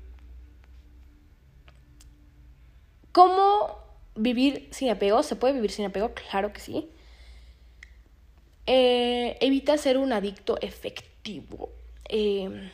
¿Cómo 3.12 3.80
vivir 4.16 4.68
sin 4.72 4.90
apego? 4.90 5.24
¿Se 5.24 5.36
puede 5.36 5.54
vivir 5.54 5.72
sin 5.72 5.86
apego? 5.86 6.14
Claro 6.14 6.54
que 6.54 6.60
sí. 6.60 6.90
Eh, 8.68 9.38
evita 9.42 9.78
ser 9.78 9.98
un 9.98 10.14
adicto 10.14 10.60
efectivo. 10.62 11.70
Em, 12.06 12.70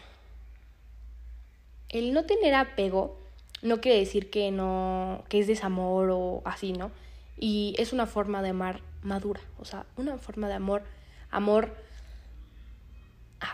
el 1.89 2.13
no 2.13 2.25
tener 2.25 2.55
apego 2.55 3.19
no 3.61 3.79
quiere 3.79 3.99
decir 3.99 4.29
que 4.29 4.51
no, 4.51 5.23
que 5.29 5.39
es 5.39 5.47
desamor 5.47 6.09
o 6.11 6.41
así, 6.45 6.73
¿no? 6.73 6.91
Y 7.37 7.75
es 7.77 7.93
una 7.93 8.05
forma 8.05 8.41
de 8.41 8.49
amar 8.49 8.81
madura, 9.01 9.41
o 9.59 9.65
sea, 9.65 9.85
una 9.95 10.17
forma 10.17 10.47
de 10.47 10.55
amor, 10.55 10.83
amor, 11.31 11.75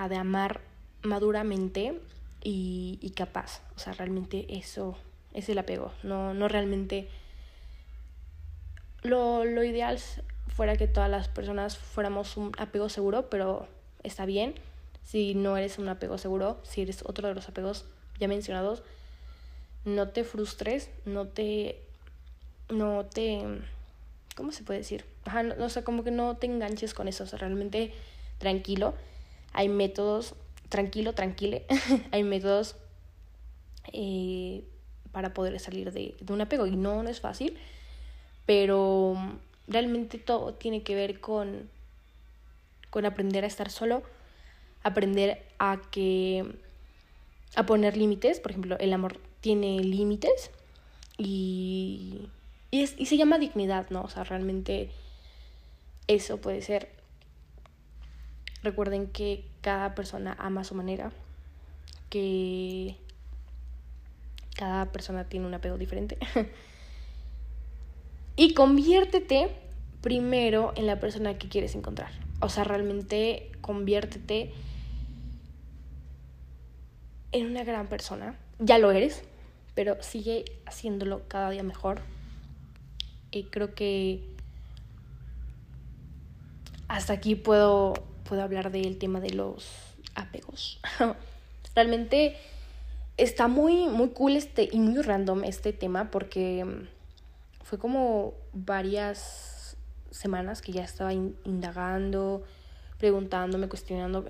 de 0.09 0.15
amar 0.15 0.61
maduramente 1.03 1.99
y, 2.43 2.99
y, 3.01 3.09
capaz. 3.11 3.61
O 3.75 3.79
sea, 3.79 3.93
realmente 3.93 4.45
eso 4.49 4.97
es 5.33 5.49
el 5.49 5.57
apego, 5.57 5.91
no, 6.03 6.33
no 6.33 6.47
realmente. 6.47 7.07
Lo, 9.01 9.45
lo 9.45 9.63
ideal 9.63 9.97
fuera 10.47 10.75
que 10.75 10.87
todas 10.87 11.09
las 11.09 11.27
personas 11.27 11.77
fuéramos 11.77 12.35
un 12.37 12.51
apego 12.57 12.89
seguro, 12.89 13.29
pero 13.29 13.67
está 14.03 14.25
bien. 14.25 14.55
Si 15.03 15.33
no 15.33 15.57
eres 15.57 15.79
un 15.79 15.87
apego 15.87 16.17
seguro, 16.17 16.59
si 16.63 16.81
eres 16.81 17.03
otro 17.05 17.27
de 17.27 17.33
los 17.33 17.47
apegos 17.47 17.85
ya 18.19 18.27
mencionados, 18.27 18.83
no 19.85 20.09
te 20.09 20.23
frustres, 20.23 20.89
no 21.05 21.27
te. 21.27 21.81
No 22.69 23.05
te. 23.05 23.41
¿Cómo 24.35 24.51
se 24.51 24.63
puede 24.63 24.79
decir? 24.79 25.05
Ajá, 25.25 25.43
no, 25.43 25.65
o 25.65 25.69
sea, 25.69 25.83
como 25.83 26.03
que 26.03 26.11
no 26.11 26.37
te 26.37 26.45
enganches 26.45 26.93
con 26.93 27.07
eso. 27.07 27.23
O 27.23 27.27
sea, 27.27 27.39
realmente 27.39 27.93
tranquilo. 28.37 28.93
Hay 29.53 29.69
métodos. 29.69 30.35
Tranquilo, 30.69 31.13
tranquile. 31.13 31.65
Hay 32.11 32.23
métodos 32.23 32.75
eh, 33.93 34.63
para 35.11 35.33
poder 35.33 35.59
salir 35.59 35.91
de, 35.91 36.15
un 36.29 36.41
apego. 36.41 36.67
Y 36.67 36.75
no, 36.75 37.01
es 37.03 37.19
fácil. 37.19 37.57
Pero 38.45 39.15
realmente 39.67 40.17
todo 40.17 40.53
tiene 40.53 40.83
que 40.83 40.95
ver 40.95 41.19
con, 41.19 41.69
con 42.89 43.05
aprender 43.05 43.43
a 43.43 43.47
estar 43.47 43.69
solo, 43.69 44.03
aprender 44.83 45.43
a 45.59 45.79
que 45.91 46.45
a 47.55 47.65
poner 47.65 47.97
límites, 47.97 48.39
por 48.39 48.51
ejemplo, 48.51 48.77
el 48.79 48.93
amor 48.93 49.19
tiene 49.41 49.79
límites 49.79 50.51
y, 51.17 52.29
y, 52.71 52.81
y 52.81 53.05
se 53.05 53.17
llama 53.17 53.39
dignidad, 53.39 53.89
¿no? 53.89 54.03
O 54.03 54.09
sea, 54.09 54.23
realmente 54.23 54.91
eso 56.07 56.37
puede 56.37 56.61
ser. 56.61 56.89
Recuerden 58.63 59.07
que 59.07 59.45
cada 59.61 59.95
persona 59.95 60.35
ama 60.39 60.61
a 60.61 60.63
su 60.63 60.75
manera, 60.75 61.11
que 62.09 62.97
cada 64.55 64.91
persona 64.91 65.23
tiene 65.25 65.47
un 65.47 65.53
apego 65.53 65.77
diferente. 65.77 66.17
y 68.35 68.53
conviértete 68.53 69.49
primero 70.01 70.73
en 70.75 70.87
la 70.87 70.99
persona 70.99 71.37
que 71.37 71.47
quieres 71.47 71.75
encontrar. 71.75 72.11
O 72.41 72.49
sea, 72.49 72.63
realmente 72.63 73.51
conviértete 73.61 74.53
en 77.31 77.47
una 77.47 77.63
gran 77.63 77.87
persona. 77.87 78.37
Ya 78.59 78.77
lo 78.77 78.91
eres, 78.91 79.23
pero 79.75 80.01
sigue 80.01 80.45
haciéndolo 80.65 81.27
cada 81.27 81.49
día 81.49 81.63
mejor. 81.63 82.01
Y 83.31 83.43
creo 83.43 83.75
que 83.75 84.23
hasta 86.87 87.13
aquí 87.13 87.35
puedo, 87.35 87.93
puedo 88.29 88.43
hablar 88.43 88.71
del 88.71 88.99
tema 88.99 89.19
de 89.19 89.31
los 89.31 89.67
apegos. 90.13 90.79
Realmente 91.75 92.37
está 93.17 93.47
muy, 93.47 93.87
muy 93.87 94.09
cool 94.09 94.35
este 94.35 94.69
y 94.71 94.79
muy 94.79 95.01
random 95.01 95.43
este 95.43 95.73
tema 95.73 96.11
porque 96.11 96.63
fue 97.63 97.79
como 97.79 98.35
varias 98.53 99.75
semanas 100.11 100.61
que 100.61 100.71
ya 100.71 100.83
estaba 100.83 101.11
indagando, 101.11 102.43
preguntándome, 102.99 103.67
cuestionando 103.67 104.25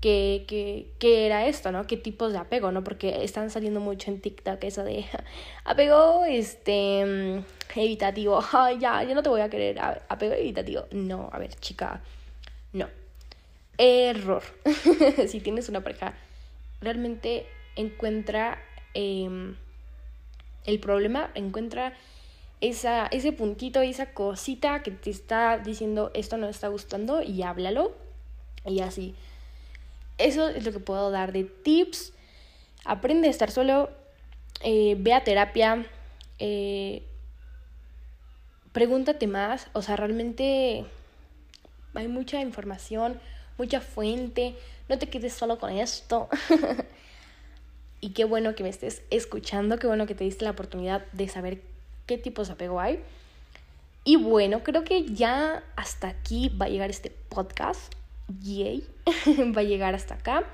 qué, 0.00 0.44
qué, 0.48 0.90
qué 0.98 1.26
era 1.26 1.46
esto, 1.46 1.72
¿no? 1.72 1.86
¿Qué 1.86 1.98
tipos 1.98 2.32
de 2.32 2.38
apego, 2.38 2.72
¿no? 2.72 2.82
Porque 2.82 3.22
están 3.22 3.50
saliendo 3.50 3.80
mucho 3.80 4.10
en 4.10 4.20
TikTok 4.22 4.64
eso 4.64 4.82
de 4.82 5.04
apego 5.64 6.24
este 6.24 7.04
mm, 7.04 7.78
evitativo. 7.78 8.42
Ay, 8.52 8.78
ya, 8.78 9.02
yo 9.04 9.14
no 9.14 9.22
te 9.22 9.28
voy 9.28 9.42
a 9.42 9.50
querer. 9.50 9.78
Apego 10.08 10.32
evitativo. 10.32 10.86
No, 10.90 11.28
a 11.30 11.38
ver, 11.38 11.54
chica. 11.56 12.00
No. 12.72 13.01
Error. 13.78 14.42
si 15.28 15.40
tienes 15.40 15.68
una 15.68 15.82
pareja, 15.82 16.14
realmente 16.80 17.46
encuentra 17.76 18.58
em, 18.94 19.56
el 20.64 20.80
problema, 20.80 21.30
encuentra 21.34 21.94
esa, 22.60 23.06
ese 23.06 23.32
puntito, 23.32 23.80
esa 23.80 24.12
cosita 24.12 24.82
que 24.82 24.90
te 24.90 25.10
está 25.10 25.58
diciendo 25.58 26.10
esto 26.14 26.36
no 26.36 26.48
está 26.48 26.68
gustando 26.68 27.22
y 27.22 27.42
háblalo. 27.42 27.92
Y 28.64 28.80
así 28.80 29.14
eso 30.22 30.48
es 30.48 30.64
lo 30.64 30.72
que 30.72 30.80
puedo 30.80 31.10
dar 31.10 31.32
de 31.32 31.44
tips. 31.44 32.12
Aprende 32.84 33.28
a 33.28 33.30
estar 33.30 33.50
solo, 33.50 33.90
eh, 34.62 34.96
ve 34.98 35.14
a 35.14 35.24
terapia, 35.24 35.86
eh, 36.38 37.02
pregúntate 38.72 39.26
más, 39.26 39.68
o 39.72 39.82
sea, 39.82 39.96
realmente 39.96 40.84
hay 41.94 42.08
mucha 42.08 42.40
información, 42.40 43.20
mucha 43.58 43.80
fuente, 43.80 44.54
no 44.88 44.98
te 44.98 45.08
quedes 45.08 45.32
solo 45.32 45.58
con 45.58 45.70
esto. 45.70 46.28
y 48.00 48.10
qué 48.10 48.24
bueno 48.24 48.54
que 48.54 48.62
me 48.62 48.68
estés 48.68 49.02
escuchando, 49.10 49.78
qué 49.78 49.86
bueno 49.86 50.06
que 50.06 50.14
te 50.14 50.24
diste 50.24 50.44
la 50.44 50.50
oportunidad 50.50 51.04
de 51.12 51.28
saber 51.28 51.62
qué 52.06 52.18
tipos 52.18 52.48
de 52.48 52.54
apego 52.54 52.80
hay. 52.80 53.00
Y 54.04 54.16
bueno, 54.16 54.64
creo 54.64 54.82
que 54.82 55.04
ya 55.04 55.62
hasta 55.76 56.08
aquí 56.08 56.48
va 56.48 56.66
a 56.66 56.68
llegar 56.68 56.90
este 56.90 57.10
podcast 57.10 57.92
yay, 58.40 58.86
va 59.56 59.60
a 59.60 59.64
llegar 59.64 59.94
hasta 59.94 60.14
acá. 60.14 60.44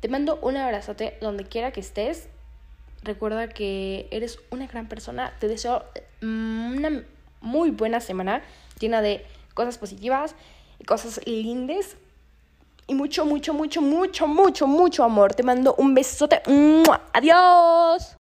Te 0.00 0.08
mando 0.08 0.38
un 0.42 0.56
abrazote 0.56 1.18
donde 1.20 1.44
quiera 1.44 1.72
que 1.72 1.80
estés. 1.80 2.28
Recuerda 3.02 3.48
que 3.48 4.08
eres 4.10 4.38
una 4.50 4.66
gran 4.66 4.88
persona. 4.88 5.34
Te 5.40 5.48
deseo 5.48 5.84
una 6.22 7.04
muy 7.40 7.70
buena 7.70 8.00
semana 8.00 8.42
llena 8.78 9.02
de 9.02 9.24
cosas 9.54 9.78
positivas 9.78 10.34
y 10.78 10.84
cosas 10.84 11.20
lindas. 11.26 11.96
Y 12.86 12.94
mucho, 12.94 13.26
mucho, 13.26 13.52
mucho, 13.52 13.82
mucho, 13.82 14.26
mucho, 14.26 14.66
mucho 14.66 15.04
amor. 15.04 15.34
Te 15.34 15.42
mando 15.42 15.74
un 15.76 15.94
besote. 15.94 16.40
Adiós. 17.12 18.16